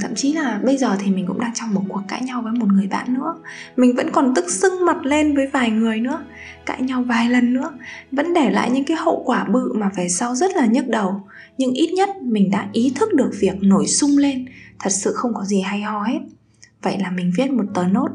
Thậm 0.00 0.14
chí 0.16 0.32
là 0.32 0.60
bây 0.64 0.76
giờ 0.76 0.96
thì 1.00 1.10
mình 1.10 1.26
cũng 1.26 1.40
đang 1.40 1.54
trong 1.54 1.74
một 1.74 1.82
cuộc 1.88 2.02
cãi 2.08 2.22
nhau 2.22 2.42
với 2.42 2.52
một 2.52 2.72
người 2.72 2.86
bạn 2.86 3.14
nữa. 3.14 3.34
Mình 3.76 3.96
vẫn 3.96 4.10
còn 4.12 4.34
tức 4.34 4.50
sưng 4.50 4.86
mặt 4.86 5.04
lên 5.04 5.36
với 5.36 5.46
vài 5.46 5.70
người 5.70 6.00
nữa, 6.00 6.24
cãi 6.66 6.82
nhau 6.82 7.02
vài 7.02 7.28
lần 7.28 7.54
nữa, 7.54 7.72
vẫn 8.12 8.34
để 8.34 8.50
lại 8.50 8.70
những 8.70 8.84
cái 8.84 8.96
hậu 8.96 9.22
quả 9.26 9.44
bự 9.44 9.72
mà 9.72 9.90
về 9.96 10.08
sau 10.08 10.34
rất 10.34 10.56
là 10.56 10.66
nhức 10.66 10.88
đầu. 10.88 11.22
Nhưng 11.58 11.72
ít 11.72 11.92
nhất 11.92 12.08
mình 12.22 12.50
đã 12.50 12.68
ý 12.72 12.92
thức 12.94 13.14
được 13.14 13.30
việc 13.40 13.62
nổi 13.62 13.86
sung 13.86 14.18
lên, 14.18 14.46
thật 14.78 14.90
sự 14.90 15.12
không 15.14 15.34
có 15.34 15.44
gì 15.44 15.60
hay 15.60 15.82
ho 15.82 16.02
hết 16.02 16.20
vậy 16.82 16.98
là 16.98 17.10
mình 17.10 17.32
viết 17.36 17.50
một 17.50 17.64
tờ 17.74 17.84
nốt 17.84 18.08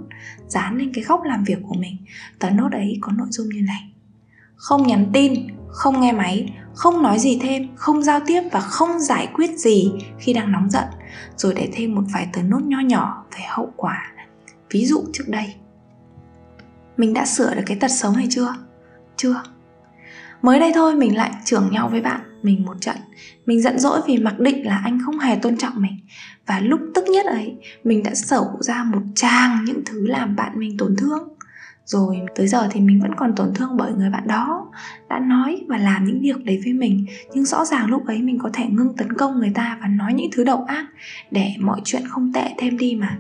dán 0.48 0.78
lên 0.78 0.92
cái 0.94 1.04
góc 1.04 1.24
làm 1.24 1.44
việc 1.44 1.58
của 1.68 1.76
mình. 1.80 1.98
Tờ 2.40 2.50
nốt 2.50 2.72
ấy 2.72 2.98
có 3.02 3.12
nội 3.12 3.28
dung 3.30 3.50
như 3.50 3.62
này. 3.62 3.92
Không 4.56 4.88
nhắn 4.88 5.10
tin, 5.14 5.34
không 5.68 6.02
nghe 6.02 6.12
máy, 6.12 6.54
không 6.74 7.04
nói 7.04 7.20
gì 7.20 7.40
thêm, 7.42 7.76
không 7.76 8.04
giao 8.04 8.20
tiếp 8.28 8.42
và 8.52 8.60
không 8.60 9.00
giải 9.00 9.28
quyết 9.34 9.60
gì 9.60 9.92
khi 10.20 10.34
đang 10.34 10.52
nóng 10.52 10.70
giận. 10.70 10.86
Rồi 11.38 11.54
để 11.54 11.70
thêm 11.74 11.96
một 11.96 12.04
vài 12.14 12.28
tờ 12.34 12.42
nốt 12.42 12.62
nho 12.64 12.80
nhỏ 12.80 13.26
về 13.36 13.42
hậu 13.48 13.74
quả. 13.76 14.12
Ví 14.72 14.86
dụ 14.86 15.04
trước 15.14 15.24
đây. 15.28 15.56
Mình 16.98 17.14
đã 17.14 17.26
sửa 17.26 17.56
được 17.56 17.64
cái 17.66 17.78
tật 17.80 17.92
xấu 17.92 18.12
này 18.12 18.28
chưa? 18.30 18.56
Chưa. 19.18 19.44
Mới 20.42 20.60
đây 20.60 20.72
thôi 20.76 20.96
mình 20.96 21.18
lại 21.18 21.32
trưởng 21.46 21.72
nhau 21.72 21.90
với 21.90 22.02
bạn, 22.02 22.22
mình 22.44 22.66
một 22.66 22.78
trận. 22.82 22.96
Mình 23.46 23.62
giận 23.62 23.80
dỗi 23.80 24.02
vì 24.08 24.18
mặc 24.18 24.40
định 24.40 24.66
là 24.66 24.82
anh 24.84 25.00
không 25.06 25.20
hề 25.20 25.36
tôn 25.36 25.58
trọng 25.58 25.74
mình 25.82 26.00
và 26.48 26.60
lúc 26.60 26.80
tức 26.94 27.06
nhất 27.08 27.26
ấy, 27.26 27.56
mình 27.84 28.04
đã 28.04 28.16
sở 28.16 28.46
ra 28.60 28.84
một 28.84 29.02
tràng 29.16 29.66
những 29.66 29.82
thứ 29.86 30.08
làm 30.08 30.36
bạn 30.36 30.60
mình 30.60 30.78
tổn 30.78 30.96
thương. 30.96 31.30
Rồi 31.86 32.22
tới 32.36 32.48
giờ 32.48 32.68
thì 32.72 32.82
mình 32.82 33.02
vẫn 33.02 33.16
còn 33.16 33.36
tổn 33.36 33.54
thương 33.56 33.78
bởi 33.78 33.94
người 33.94 34.10
bạn 34.10 34.28
đó, 34.28 34.72
đã 35.10 35.20
nói 35.20 35.62
và 35.68 35.78
làm 35.78 36.06
những 36.06 36.22
việc 36.22 36.46
đấy 36.46 36.62
với 36.64 36.74
mình. 36.74 37.06
Nhưng 37.34 37.46
rõ 37.46 37.66
ràng 37.66 37.86
lúc 37.86 38.08
ấy 38.08 38.22
mình 38.22 38.40
có 38.40 38.50
thể 38.54 38.66
ngưng 38.70 38.96
tấn 38.98 39.14
công 39.14 39.40
người 39.40 39.52
ta 39.56 39.78
và 39.82 39.88
nói 39.88 40.14
những 40.14 40.30
thứ 40.32 40.44
độc 40.44 40.66
ác 40.68 40.86
để 41.32 41.54
mọi 41.60 41.82
chuyện 41.84 42.08
không 42.08 42.34
tệ 42.34 42.54
thêm 42.58 42.78
đi 42.78 42.98
mà. 43.02 43.18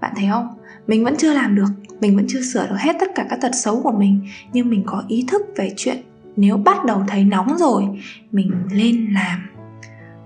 Bạn 0.00 0.12
thấy 0.16 0.26
không? 0.30 0.48
Mình 0.86 1.04
vẫn 1.04 1.14
chưa 1.18 1.34
làm 1.34 1.54
được, 1.54 1.68
mình 2.00 2.16
vẫn 2.16 2.24
chưa 2.28 2.42
sửa 2.42 2.66
được 2.66 2.76
hết 2.78 2.96
tất 3.00 3.08
cả 3.14 3.26
các 3.30 3.38
tật 3.42 3.50
xấu 3.54 3.82
của 3.82 3.92
mình. 3.92 4.28
Nhưng 4.52 4.70
mình 4.70 4.82
có 4.86 5.04
ý 5.08 5.24
thức 5.28 5.42
về 5.56 5.72
chuyện 5.76 5.96
nếu 6.36 6.56
bắt 6.56 6.84
đầu 6.84 7.04
thấy 7.08 7.24
nóng 7.24 7.58
rồi, 7.58 7.84
mình 8.32 8.52
lên 8.72 9.08
làm 9.14 9.53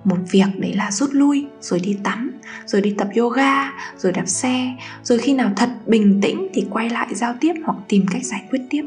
một 0.04 0.16
việc 0.30 0.46
đấy 0.56 0.74
là 0.74 0.90
rút 0.90 1.10
lui 1.12 1.46
rồi 1.60 1.80
đi 1.80 1.98
tắm 2.04 2.32
rồi 2.66 2.82
đi 2.82 2.94
tập 2.98 3.08
yoga 3.16 3.70
rồi 3.96 4.12
đạp 4.12 4.26
xe. 4.26 4.76
Rồi 5.02 5.18
khi 5.18 5.34
nào 5.34 5.52
thật 5.56 5.70
bình 5.86 6.20
tĩnh 6.22 6.48
thì 6.54 6.66
quay 6.70 6.90
lại 6.90 7.14
giao 7.14 7.34
tiếp 7.40 7.54
hoặc 7.64 7.76
tìm 7.88 8.06
cách 8.10 8.24
giải 8.24 8.44
quyết 8.50 8.60
tiếp. 8.70 8.82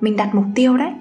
Mình 0.00 0.16
đặt 0.16 0.34
mục 0.34 0.44
tiêu 0.54 0.76
đấy. 0.76 0.92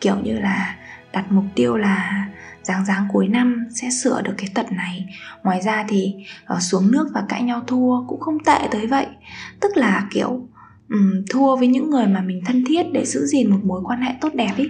Kiểu 0.00 0.16
như 0.22 0.38
là 0.38 0.76
đặt 1.12 1.32
mục 1.32 1.44
tiêu 1.54 1.76
là 1.76 2.28
dáng 2.62 2.84
dáng 2.84 3.08
cuối 3.12 3.28
năm 3.28 3.66
sẽ 3.74 3.90
sửa 3.90 4.22
được 4.22 4.34
cái 4.38 4.48
tật 4.54 4.72
này. 4.72 5.06
Ngoài 5.42 5.60
ra 5.60 5.84
thì 5.88 6.14
uh, 6.54 6.62
xuống 6.62 6.90
nước 6.90 7.08
và 7.14 7.24
cãi 7.28 7.42
nhau 7.42 7.62
thua 7.66 8.06
cũng 8.06 8.20
không 8.20 8.44
tệ 8.44 8.58
tới 8.70 8.86
vậy. 8.86 9.06
Tức 9.60 9.76
là 9.76 10.06
kiểu 10.10 10.48
um, 10.90 11.24
thua 11.30 11.56
với 11.56 11.68
những 11.68 11.90
người 11.90 12.06
mà 12.06 12.20
mình 12.20 12.42
thân 12.44 12.64
thiết 12.68 12.82
để 12.92 13.04
giữ 13.06 13.26
gìn 13.26 13.50
một 13.50 13.60
mối 13.64 13.80
quan 13.84 14.02
hệ 14.02 14.14
tốt 14.20 14.34
đẹp 14.34 14.52
ý. 14.56 14.68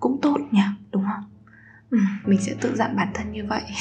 Cũng 0.00 0.20
tốt 0.22 0.38
nhỉ 0.50 0.62
đúng 0.92 1.02
không? 1.02 1.37
Mình 2.26 2.40
sẽ 2.40 2.54
tự 2.60 2.76
dặn 2.76 2.96
bản 2.96 3.08
thân 3.14 3.32
như 3.32 3.44
vậy. 3.48 3.62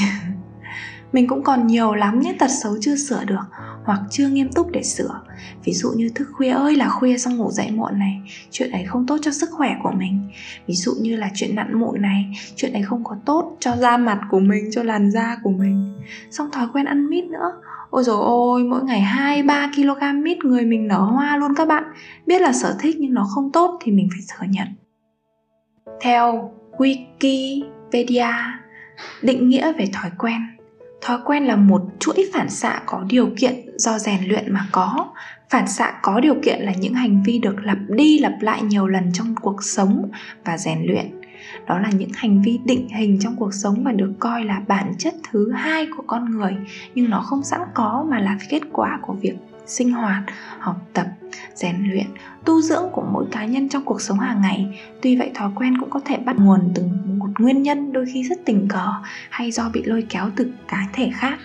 Mình 1.11 1.27
cũng 1.27 1.43
còn 1.43 1.67
nhiều 1.67 1.93
lắm 1.93 2.19
những 2.19 2.37
tật 2.37 2.47
xấu 2.63 2.77
chưa 2.81 2.95
sửa 2.95 3.23
được 3.25 3.45
hoặc 3.83 3.99
chưa 4.09 4.27
nghiêm 4.27 4.49
túc 4.51 4.71
để 4.71 4.83
sửa. 4.83 5.21
Ví 5.63 5.73
dụ 5.73 5.91
như 5.95 6.09
thức 6.15 6.27
khuya 6.33 6.49
ơi 6.49 6.75
là 6.75 6.89
khuya 6.89 7.17
xong 7.17 7.37
ngủ 7.37 7.51
dậy 7.51 7.71
muộn 7.71 7.99
này, 7.99 8.21
chuyện 8.51 8.71
ấy 8.71 8.85
không 8.85 9.07
tốt 9.07 9.17
cho 9.21 9.31
sức 9.31 9.49
khỏe 9.51 9.75
của 9.83 9.91
mình. 9.91 10.29
Ví 10.67 10.73
dụ 10.73 10.93
như 11.01 11.15
là 11.15 11.29
chuyện 11.35 11.55
nặn 11.55 11.79
mụn 11.79 12.01
này, 12.01 12.25
chuyện 12.55 12.73
ấy 12.73 12.83
không 12.83 13.03
có 13.03 13.15
tốt 13.25 13.57
cho 13.59 13.75
da 13.75 13.97
mặt 13.97 14.21
của 14.29 14.39
mình, 14.39 14.69
cho 14.71 14.83
làn 14.83 15.11
da 15.11 15.37
của 15.43 15.49
mình. 15.49 15.93
Xong 16.31 16.51
thói 16.51 16.67
quen 16.73 16.85
ăn 16.85 17.09
mít 17.09 17.25
nữa. 17.25 17.51
Ôi 17.89 18.03
rồi 18.03 18.17
ôi, 18.25 18.63
mỗi 18.63 18.83
ngày 18.83 19.01
2 19.01 19.43
3 19.43 19.71
kg 19.75 20.23
mít 20.23 20.37
người 20.37 20.65
mình 20.65 20.87
nở 20.87 20.99
hoa 20.99 21.37
luôn 21.37 21.55
các 21.55 21.67
bạn. 21.67 21.83
Biết 22.25 22.41
là 22.41 22.53
sở 22.53 22.75
thích 22.79 22.95
nhưng 22.99 23.13
nó 23.13 23.27
không 23.29 23.51
tốt 23.51 23.79
thì 23.81 23.91
mình 23.91 24.09
phải 24.11 24.21
thừa 24.29 24.47
nhận. 24.49 24.67
Theo 26.01 26.51
wiki 26.77 27.76
Wikipedia. 27.91 28.33
Định 29.21 29.49
nghĩa 29.49 29.73
về 29.73 29.89
thói 29.93 30.11
quen. 30.17 30.41
Thói 31.01 31.17
quen 31.25 31.45
là 31.45 31.55
một 31.55 31.81
chuỗi 31.99 32.29
phản 32.33 32.49
xạ 32.49 32.81
có 32.85 33.03
điều 33.09 33.29
kiện 33.37 33.55
do 33.77 33.99
rèn 33.99 34.23
luyện 34.27 34.53
mà 34.53 34.67
có. 34.71 35.13
Phản 35.49 35.67
xạ 35.67 35.93
có 36.01 36.19
điều 36.19 36.35
kiện 36.43 36.61
là 36.61 36.73
những 36.79 36.93
hành 36.93 37.23
vi 37.23 37.39
được 37.39 37.55
lặp 37.63 37.77
đi 37.89 38.19
lặp 38.19 38.33
lại 38.41 38.61
nhiều 38.61 38.87
lần 38.87 39.11
trong 39.13 39.35
cuộc 39.41 39.63
sống 39.63 40.09
và 40.45 40.57
rèn 40.57 40.79
luyện. 40.85 41.21
Đó 41.67 41.79
là 41.79 41.89
những 41.91 42.09
hành 42.15 42.41
vi 42.41 42.59
định 42.65 42.89
hình 42.89 43.19
trong 43.21 43.35
cuộc 43.35 43.53
sống 43.53 43.83
và 43.83 43.91
được 43.91 44.13
coi 44.19 44.43
là 44.43 44.61
bản 44.67 44.93
chất 44.97 45.13
thứ 45.31 45.51
hai 45.51 45.87
của 45.97 46.03
con 46.07 46.31
người, 46.31 46.55
nhưng 46.95 47.09
nó 47.09 47.21
không 47.21 47.43
sẵn 47.43 47.61
có 47.73 48.05
mà 48.09 48.19
là 48.19 48.37
kết 48.49 48.61
quả 48.71 48.99
của 49.01 49.13
việc 49.13 49.35
sinh 49.67 49.91
hoạt, 49.91 50.23
học 50.59 50.75
tập, 50.93 51.07
rèn 51.53 51.75
luyện, 51.91 52.05
tu 52.45 52.61
dưỡng 52.61 52.89
của 52.91 53.03
mỗi 53.11 53.25
cá 53.31 53.45
nhân 53.45 53.69
trong 53.69 53.85
cuộc 53.85 54.01
sống 54.01 54.19
hàng 54.19 54.41
ngày. 54.41 54.81
Tuy 55.01 55.15
vậy, 55.15 55.31
thói 55.35 55.51
quen 55.55 55.77
cũng 55.79 55.89
có 55.89 55.99
thể 56.05 56.17
bắt 56.17 56.35
nguồn 56.39 56.71
từ 56.75 56.83
một 57.37 57.43
nguyên 57.43 57.63
nhân 57.63 57.93
đôi 57.93 58.05
khi 58.13 58.23
rất 58.23 58.37
tình 58.45 58.67
cờ 58.67 58.93
hay 59.29 59.51
do 59.51 59.69
bị 59.73 59.83
lôi 59.83 60.05
kéo 60.09 60.29
từ 60.35 60.51
cá 60.67 60.87
thể 60.93 61.11
khác. 61.15 61.39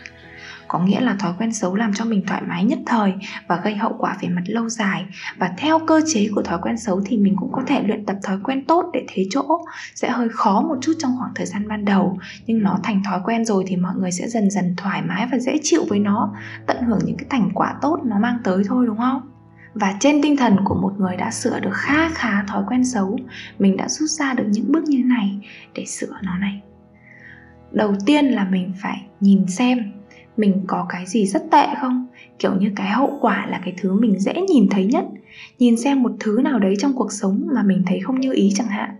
Có 0.68 0.78
nghĩa 0.78 1.00
là 1.00 1.16
thói 1.18 1.33
quen 1.38 1.52
xấu 1.52 1.74
làm 1.74 1.94
cho 1.94 2.05
mình 2.05 2.26
thoải 2.26 2.42
mái 2.48 2.64
nhất 2.64 2.78
thời 2.87 3.12
và 3.46 3.61
gây 3.64 3.76
hậu 3.76 3.96
quả 3.98 4.16
về 4.20 4.28
mặt 4.28 4.42
lâu 4.46 4.68
dài. 4.68 5.05
Và 5.37 5.50
theo 5.59 5.78
cơ 5.78 6.00
chế 6.07 6.28
của 6.35 6.42
thói 6.42 6.59
quen 6.62 6.78
xấu 6.78 7.00
thì 7.05 7.16
mình 7.16 7.37
cũng 7.37 7.52
có 7.52 7.62
thể 7.66 7.83
luyện 7.83 8.07
tập 8.07 8.16
thói 8.22 8.38
quen 8.44 8.64
tốt 8.64 8.90
để 8.92 9.05
thế 9.09 9.26
chỗ. 9.31 9.64
Sẽ 9.94 10.11
hơi 10.11 10.28
khó 10.28 10.61
một 10.61 10.76
chút 10.81 10.92
trong 10.98 11.12
khoảng 11.18 11.33
thời 11.35 11.46
gian 11.46 11.68
ban 11.68 11.85
đầu, 11.85 12.18
nhưng 12.46 12.62
nó 12.62 12.78
thành 12.83 13.02
thói 13.05 13.20
quen 13.24 13.44
rồi 13.44 13.64
thì 13.66 13.76
mọi 13.76 13.94
người 13.96 14.12
sẽ 14.12 14.28
dần 14.28 14.50
dần 14.50 14.74
thoải 14.76 15.02
mái 15.02 15.26
và 15.33 15.38
dễ 15.38 15.59
chịu 15.62 15.85
với 15.88 15.98
nó, 15.98 16.35
tận 16.66 16.83
hưởng 16.83 17.00
những 17.05 17.16
cái 17.16 17.26
thành 17.31 17.50
quả 17.55 17.74
tốt 17.83 18.00
nó 18.05 18.18
mang 18.18 18.38
tới 18.44 18.62
thôi, 18.68 18.87
đúng 18.87 18.98
không? 18.98 19.32
Và 19.74 19.94
trên 20.00 20.22
tinh 20.22 20.37
thần 20.37 20.56
của 20.64 20.74
một 20.74 20.92
người 20.98 21.16
đã 21.16 21.30
sửa 21.30 21.61
được 21.61 21.74
khá 21.74 22.08
khá 22.08 22.44
thói 22.48 22.62
quen 22.68 22.85
xấu, 22.85 23.18
mình 23.58 23.76
đã 23.76 23.88
rút 23.88 24.11
ra 24.11 24.35
được 24.35 24.44
những 24.48 24.72
bước 24.72 24.85
như 24.85 25.02
này 25.04 25.38
để 25.74 25.85
sửa 25.87 26.18
nó 26.22 26.38
này. 26.38 26.61
Đầu 27.70 27.94
tiên 28.06 28.26
là 28.26 28.44
mình 28.44 28.72
phải 28.82 29.06
nhìn 29.20 29.46
xem 29.46 29.92
mình 30.37 30.64
có 30.66 30.87
cái 30.88 31.06
gì 31.06 31.26
rất 31.26 31.42
tệ 31.50 31.66
không? 31.80 32.06
Kiểu 32.38 32.54
như 32.54 32.72
cái 32.76 32.90
hậu 32.90 33.18
quả 33.20 33.46
là 33.46 33.61
cái 33.64 33.74
thứ 33.80 33.92
mình 34.00 34.20
dễ 34.20 34.35
nhìn 34.35 34.68
thấy 34.70 34.85
nhất 34.85 35.04
nhìn 35.59 35.77
xem 35.77 36.03
một 36.03 36.12
thứ 36.21 36.40
nào 36.45 36.59
đấy 36.59 36.75
trong 36.79 36.92
cuộc 36.92 37.12
sống 37.12 37.49
mà 37.55 37.62
mình 37.62 37.83
thấy 37.87 38.01
không 38.01 38.21
như 38.21 38.33
ý 38.33 38.53
chẳng 38.55 38.66
hạn. 38.66 38.90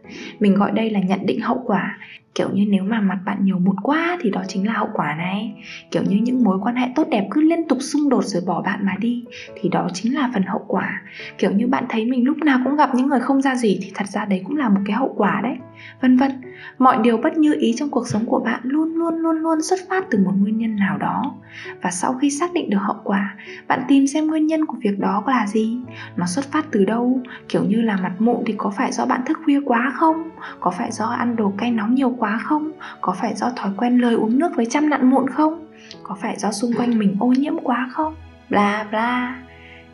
Mình 0.41 0.55
gọi 0.55 0.71
đây 0.71 0.91
là 0.91 1.01
nhận 1.01 1.27
định 1.27 1.41
hậu 1.41 1.63
quả. 1.67 1.99
Kiểu 2.35 2.49
như 2.53 2.65
nếu 2.69 2.85
mà 2.85 3.01
mặt 3.01 3.19
bạn 3.27 3.45
nhiều 3.45 3.59
một 3.59 3.75
quá 3.83 4.19
thì 4.21 4.31
đó 4.31 4.43
chính 4.49 4.67
là 4.67 4.73
hậu 4.73 4.89
quả 4.95 5.15
này. 5.19 5.55
Kiểu 5.91 6.03
như 6.03 6.17
những 6.17 6.45
mối 6.45 6.59
quan 6.63 6.77
hệ 6.77 6.89
tốt 6.95 7.07
đẹp 7.11 7.29
cứ 7.31 7.41
liên 7.41 7.69
tục 7.69 7.79
xung 7.81 8.09
đột 8.09 8.25
rồi 8.25 8.43
bỏ 8.47 8.63
bạn 8.63 8.87
mà 8.87 8.97
đi, 9.01 9.25
thì 9.61 9.69
đó 9.69 9.89
chính 9.95 10.15
là 10.15 10.31
phần 10.35 10.43
hậu 10.43 10.65
quả. 10.69 11.03
Kiểu 11.39 11.51
như 11.51 11.67
bạn 11.67 11.85
thấy 11.89 12.05
mình 12.05 12.25
lúc 12.25 12.37
nào 12.37 12.61
cũng 12.65 12.77
gặp 12.77 12.95
những 12.95 13.07
người 13.07 13.21
không 13.21 13.43
ra 13.43 13.55
gì 13.55 13.79
thì 13.83 13.93
thật 13.95 14.09
ra 14.09 14.25
đấy 14.25 14.43
cũng 14.47 14.57
là 14.57 14.69
một 14.69 14.81
cái 14.87 14.97
hậu 14.97 15.15
quả 15.17 15.41
đấy. 15.43 15.57
Vân 16.01 16.17
vân. 16.17 16.31
Mọi 16.79 16.99
điều 17.03 17.17
bất 17.17 17.37
như 17.37 17.55
ý 17.59 17.75
trong 17.77 17.91
cuộc 17.91 18.09
sống 18.09 18.27
của 18.27 18.41
bạn 18.41 18.61
luôn 18.63 18.95
luôn 18.95 19.15
luôn 19.15 19.37
luôn 19.37 19.63
xuất 19.63 19.81
phát 19.89 20.05
từ 20.11 20.19
một 20.25 20.33
nguyên 20.41 20.59
nhân 20.59 20.77
nào 20.77 20.99
đó. 20.99 21.35
Và 21.83 21.91
sau 21.91 22.15
khi 22.15 22.31
xác 22.31 22.53
định 22.53 22.71
được 22.71 22.79
hậu 22.81 22.97
quả, 23.05 23.35
bạn 23.69 23.81
tìm 23.89 24.07
xem 24.07 24.27
nguyên 24.27 24.47
nhân 24.47 24.67
của 24.67 24.77
việc 24.83 24.99
đó 24.99 25.25
là 25.27 25.47
gì 25.47 25.79
nó 26.23 26.27
xuất 26.27 26.53
phát 26.53 26.67
từ 26.71 26.85
đâu? 26.85 27.21
Kiểu 27.49 27.65
như 27.65 27.81
là 27.81 27.97
mặt 27.97 28.13
mụn 28.19 28.37
thì 28.47 28.55
có 28.57 28.71
phải 28.71 28.93
do 28.93 29.07
bạn 29.07 29.21
thức 29.27 29.39
khuya 29.45 29.61
quá 29.65 29.93
không? 29.95 30.31
Có 30.61 30.71
phải 30.71 30.93
do 30.93 31.07
ăn 31.07 31.37
đồ 31.37 31.53
cay 31.59 31.71
nóng 31.71 31.95
nhiều 31.95 32.11
quá 32.19 32.39
không? 32.45 32.73
Có 33.01 33.15
phải 33.21 33.35
do 33.35 33.51
thói 33.57 33.73
quen 33.77 33.99
lời 33.99 34.15
uống 34.15 34.39
nước 34.39 34.57
với 34.57 34.67
chăm 34.67 34.91
nặn 34.91 35.11
mụn 35.11 35.29
không? 35.29 35.67
Có 36.03 36.17
phải 36.21 36.37
do 36.39 36.53
xung 36.53 36.73
quanh 36.77 36.99
mình 36.99 37.17
ô 37.21 37.27
nhiễm 37.27 37.55
quá 37.63 37.89
không? 37.93 38.15
Bla 38.51 38.87
bla. 38.91 39.43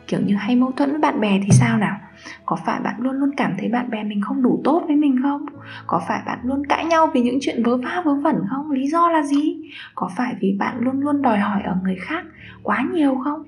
Kiểu 0.07 0.19
như 0.25 0.35
hay 0.35 0.55
mâu 0.55 0.71
thuẫn 0.71 0.89
với 0.89 0.99
bạn 0.99 1.19
bè 1.19 1.39
thì 1.43 1.49
sao 1.51 1.77
nào? 1.77 1.97
Có 2.45 2.55
phải 2.65 2.79
bạn 2.79 2.95
luôn 2.97 3.15
luôn 3.15 3.31
cảm 3.37 3.53
thấy 3.59 3.69
bạn 3.69 3.89
bè 3.89 4.03
mình 4.03 4.21
không 4.21 4.41
đủ 4.43 4.61
tốt 4.63 4.83
với 4.87 4.95
mình 4.95 5.19
không? 5.21 5.45
Có 5.87 6.01
phải 6.07 6.21
bạn 6.25 6.39
luôn 6.43 6.65
cãi 6.65 6.85
nhau 6.85 7.07
vì 7.13 7.21
những 7.21 7.37
chuyện 7.41 7.63
vớ 7.63 7.77
va 7.77 8.01
vớ 8.05 8.15
vẩn 8.15 8.35
không? 8.49 8.71
Lý 8.71 8.87
do 8.87 9.09
là 9.09 9.23
gì? 9.23 9.57
Có 9.95 10.09
phải 10.17 10.35
vì 10.39 10.55
bạn 10.59 10.75
luôn 10.79 10.99
luôn 11.01 11.21
đòi 11.21 11.39
hỏi 11.39 11.61
ở 11.61 11.77
người 11.83 11.97
khác 12.01 12.23
quá 12.63 12.85
nhiều 12.93 13.17
không? 13.23 13.43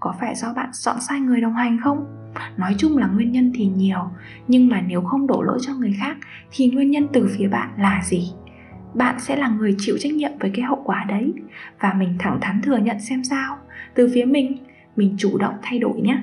Có 0.00 0.14
phải 0.20 0.34
do 0.34 0.52
bạn 0.52 0.70
chọn 0.84 0.96
sai 1.00 1.20
người 1.20 1.40
đồng 1.40 1.54
hành 1.54 1.78
không? 1.84 2.17
Nói 2.56 2.74
chung 2.78 2.96
là 2.96 3.06
nguyên 3.06 3.32
nhân 3.32 3.52
thì 3.54 3.66
nhiều, 3.66 4.10
nhưng 4.48 4.68
mà 4.68 4.80
nếu 4.80 5.00
không 5.00 5.26
đổ 5.26 5.42
lỗi 5.42 5.58
cho 5.60 5.74
người 5.74 5.94
khác 5.98 6.16
thì 6.50 6.68
nguyên 6.68 6.90
nhân 6.90 7.06
từ 7.12 7.28
phía 7.38 7.48
bạn 7.48 7.70
là 7.78 8.02
gì? 8.04 8.32
Bạn 8.94 9.14
sẽ 9.18 9.36
là 9.36 9.48
người 9.48 9.74
chịu 9.78 9.96
trách 9.98 10.12
nhiệm 10.12 10.30
với 10.40 10.50
cái 10.54 10.64
hậu 10.64 10.82
quả 10.84 11.04
đấy, 11.08 11.32
và 11.80 11.92
mình 11.92 12.14
thẳng 12.18 12.38
thắn 12.40 12.62
thừa 12.62 12.76
nhận 12.76 13.00
xem 13.00 13.24
sao. 13.24 13.58
Từ 13.94 14.10
phía 14.14 14.24
mình 14.24 14.56
mình 14.96 15.14
chủ 15.18 15.38
động 15.38 15.54
thay 15.62 15.78
đổi 15.78 16.00
nhé. 16.00 16.18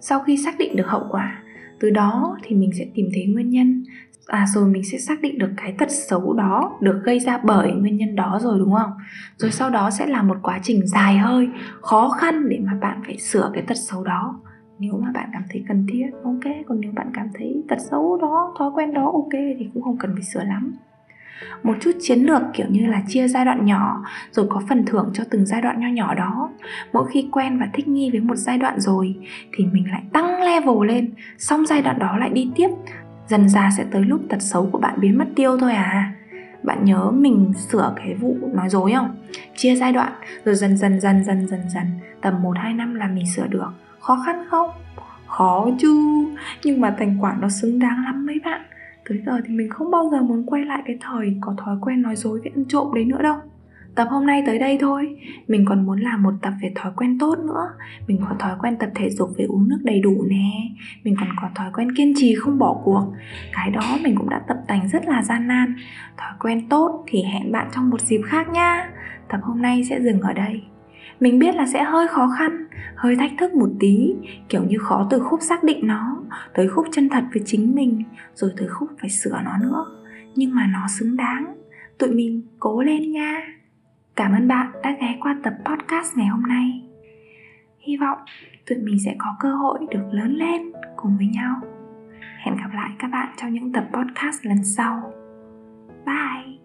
Sau 0.00 0.20
khi 0.20 0.36
xác 0.36 0.58
định 0.58 0.76
được 0.76 0.86
hậu 0.86 1.06
quả, 1.10 1.42
từ 1.80 1.90
đó 1.90 2.38
thì 2.42 2.56
mình 2.56 2.70
sẽ 2.78 2.86
tìm 2.94 3.08
thấy 3.14 3.26
nguyên 3.26 3.50
nhân 3.50 3.84
à 4.26 4.46
rồi 4.54 4.68
mình 4.68 4.82
sẽ 4.84 4.98
xác 4.98 5.20
định 5.20 5.38
được 5.38 5.50
cái 5.56 5.74
tật 5.78 5.90
xấu 5.90 6.32
đó 6.32 6.78
được 6.80 7.02
gây 7.04 7.18
ra 7.18 7.38
bởi 7.44 7.72
nguyên 7.72 7.96
nhân 7.96 8.16
đó 8.16 8.38
rồi, 8.42 8.58
đúng 8.58 8.74
không? 8.74 8.90
Rồi 9.36 9.50
sau 9.50 9.70
đó 9.70 9.90
sẽ 9.90 10.06
là 10.06 10.22
một 10.22 10.36
quá 10.42 10.60
trình 10.62 10.86
dài 10.86 11.18
hơi, 11.18 11.48
khó 11.80 12.08
khăn 12.08 12.48
để 12.48 12.60
mà 12.66 12.72
bạn 12.80 13.00
phải 13.06 13.18
sửa 13.18 13.50
cái 13.54 13.62
tật 13.62 13.76
xấu 13.76 14.04
đó. 14.04 14.40
Nếu 14.78 15.00
mà 15.02 15.10
bạn 15.14 15.30
cảm 15.32 15.42
thấy 15.50 15.64
cần 15.68 15.86
thiết, 15.92 16.06
ok. 16.24 16.54
Còn 16.66 16.80
nếu 16.80 16.92
bạn 16.94 17.10
cảm 17.14 17.28
thấy 17.34 17.64
tật 17.68 17.78
xấu 17.90 18.18
đó, 18.22 18.54
thói 18.58 18.70
quen 18.74 18.94
đó, 18.94 19.10
ok 19.12 19.32
thì 19.32 19.68
cũng 19.74 19.82
không 19.82 19.98
cần 19.98 20.10
phải 20.14 20.22
sửa 20.22 20.44
lắm. 20.44 20.74
Một 21.62 21.74
chút 21.80 21.90
chiến 22.00 22.18
lược, 22.18 22.42
kiểu 22.54 22.66
như 22.70 22.86
là 22.86 23.02
chia 23.08 23.28
giai 23.28 23.44
đoạn 23.44 23.66
nhỏ, 23.66 24.04
rồi 24.30 24.46
có 24.50 24.62
phần 24.68 24.84
thưởng 24.86 25.10
cho 25.14 25.24
từng 25.30 25.46
giai 25.46 25.62
đoạn 25.62 25.80
nho 25.80 25.88
nhỏ 25.88 26.14
đó. 26.14 26.50
Mỗi 26.92 27.06
khi 27.10 27.28
quen 27.32 27.58
và 27.60 27.68
thích 27.72 27.88
nghi 27.88 28.10
với 28.10 28.20
một 28.20 28.36
giai 28.36 28.58
đoạn 28.58 28.80
rồi 28.80 29.14
thì 29.52 29.66
mình 29.72 29.90
lại 29.90 30.02
tăng 30.12 30.42
level 30.42 30.88
lên, 30.88 31.10
xong 31.38 31.66
giai 31.66 31.82
đoạn 31.82 31.98
đó 31.98 32.16
lại 32.16 32.30
đi 32.30 32.50
tiếp 32.56 32.68
dần 33.28 33.48
ra 33.48 33.70
sẽ 33.76 33.84
tới 33.90 34.04
lúc 34.04 34.20
tật 34.28 34.42
xấu 34.42 34.68
của 34.72 34.78
bạn 34.78 35.00
biến 35.00 35.18
mất 35.18 35.26
tiêu 35.36 35.58
thôi 35.58 35.72
à? 35.72 36.12
Bạn 36.62 36.84
nhớ 36.84 37.10
mình 37.10 37.52
sửa 37.68 37.92
cái 37.96 38.14
vụ 38.14 38.36
nói 38.54 38.68
dối 38.68 38.92
không? 38.92 39.16
Chia 39.56 39.74
giai 39.74 39.92
đoạn, 39.92 40.12
rồi 40.44 40.54
dần 40.54 40.76
dần 40.76 41.00
dần 41.00 41.24
dần 41.24 41.48
dần 41.48 41.60
dần. 41.74 41.84
Tầm 42.20 42.42
1 42.42 42.56
2 42.56 42.74
năm 42.74 42.94
là 42.94 43.08
mình 43.08 43.24
sửa 43.34 43.46
được. 43.46 43.70
Khó 44.00 44.22
khăn 44.26 44.44
không? 44.50 44.70
Khó 45.26 45.68
chứ. 45.78 46.24
Nhưng 46.64 46.80
mà 46.80 46.94
thành 46.98 47.16
quả 47.20 47.36
nó 47.40 47.48
xứng 47.48 47.78
đáng 47.78 48.04
lắm 48.04 48.26
mấy 48.26 48.40
bạn. 48.44 48.60
Tới 49.08 49.22
giờ 49.26 49.40
thì 49.46 49.54
mình 49.54 49.70
không 49.70 49.90
bao 49.90 50.08
giờ 50.12 50.22
muốn 50.22 50.46
quay 50.46 50.64
lại 50.64 50.82
cái 50.86 50.98
thời 51.00 51.36
có 51.40 51.54
thói 51.64 51.76
quen 51.80 52.02
nói 52.02 52.16
dối 52.16 52.40
với 52.40 52.52
ăn 52.54 52.64
trộm 52.68 52.94
đấy 52.94 53.04
nữa 53.04 53.22
đâu 53.22 53.36
tập 53.96 54.08
hôm 54.10 54.26
nay 54.26 54.42
tới 54.46 54.58
đây 54.58 54.78
thôi. 54.80 55.16
Mình 55.48 55.64
còn 55.68 55.86
muốn 55.86 56.00
làm 56.00 56.22
một 56.22 56.34
tập 56.42 56.52
về 56.62 56.72
thói 56.74 56.92
quen 56.96 57.18
tốt 57.18 57.38
nữa. 57.38 57.68
Mình 58.06 58.20
có 58.28 58.36
thói 58.38 58.52
quen 58.58 58.76
tập 58.78 58.90
thể 58.94 59.10
dục 59.10 59.30
về 59.38 59.44
uống 59.44 59.68
nước 59.68 59.78
đầy 59.82 60.00
đủ 60.00 60.24
nè. 60.28 60.50
Mình 61.04 61.14
còn 61.20 61.28
có 61.42 61.48
thói 61.54 61.70
quen 61.72 61.94
kiên 61.96 62.12
trì 62.16 62.34
không 62.34 62.58
bỏ 62.58 62.80
cuộc. 62.84 63.12
Cái 63.52 63.70
đó 63.70 63.98
mình 64.02 64.14
cũng 64.16 64.30
đã 64.30 64.42
tập 64.48 64.56
tành 64.66 64.88
rất 64.88 65.08
là 65.08 65.22
gian 65.22 65.48
nan. 65.48 65.74
Thói 66.16 66.32
quen 66.40 66.68
tốt 66.68 67.04
thì 67.06 67.22
hẹn 67.22 67.52
bạn 67.52 67.68
trong 67.74 67.90
một 67.90 68.00
dịp 68.00 68.20
khác 68.26 68.48
nha. 68.48 68.90
Tập 69.28 69.40
hôm 69.42 69.62
nay 69.62 69.84
sẽ 69.84 70.00
dừng 70.00 70.20
ở 70.20 70.32
đây. 70.32 70.62
Mình 71.20 71.38
biết 71.38 71.54
là 71.54 71.66
sẽ 71.66 71.82
hơi 71.82 72.08
khó 72.08 72.28
khăn, 72.38 72.66
hơi 72.96 73.16
thách 73.16 73.32
thức 73.38 73.54
một 73.54 73.70
tí, 73.80 74.14
kiểu 74.48 74.64
như 74.64 74.78
khó 74.78 75.06
từ 75.10 75.18
khúc 75.18 75.40
xác 75.42 75.64
định 75.64 75.86
nó, 75.86 76.16
tới 76.54 76.68
khúc 76.68 76.86
chân 76.92 77.08
thật 77.08 77.24
với 77.32 77.42
chính 77.46 77.74
mình, 77.74 78.02
rồi 78.34 78.50
tới 78.56 78.68
khúc 78.68 78.88
phải 79.00 79.10
sửa 79.10 79.40
nó 79.44 79.58
nữa. 79.62 79.84
Nhưng 80.34 80.54
mà 80.54 80.66
nó 80.66 80.86
xứng 80.88 81.16
đáng. 81.16 81.54
Tụi 81.98 82.10
mình 82.10 82.42
cố 82.58 82.82
lên 82.82 83.12
nha 83.12 83.55
cảm 84.16 84.32
ơn 84.32 84.48
bạn 84.48 84.72
đã 84.82 84.96
ghé 85.00 85.16
qua 85.20 85.36
tập 85.42 85.54
podcast 85.64 86.16
ngày 86.16 86.26
hôm 86.26 86.42
nay. 86.42 86.82
Hy 87.78 87.96
vọng 87.96 88.18
tụi 88.66 88.78
mình 88.78 88.96
sẽ 89.04 89.14
có 89.18 89.36
cơ 89.40 89.54
hội 89.54 89.78
được 89.90 90.04
lớn 90.12 90.34
lên 90.36 90.72
cùng 90.96 91.16
với 91.16 91.26
nhau. 91.26 91.60
Hẹn 92.44 92.56
gặp 92.56 92.70
lại 92.74 92.90
các 92.98 93.08
bạn 93.08 93.28
trong 93.36 93.52
những 93.52 93.72
tập 93.72 93.84
podcast 93.92 94.46
lần 94.46 94.64
sau. 94.64 95.12
Bye! 96.06 96.55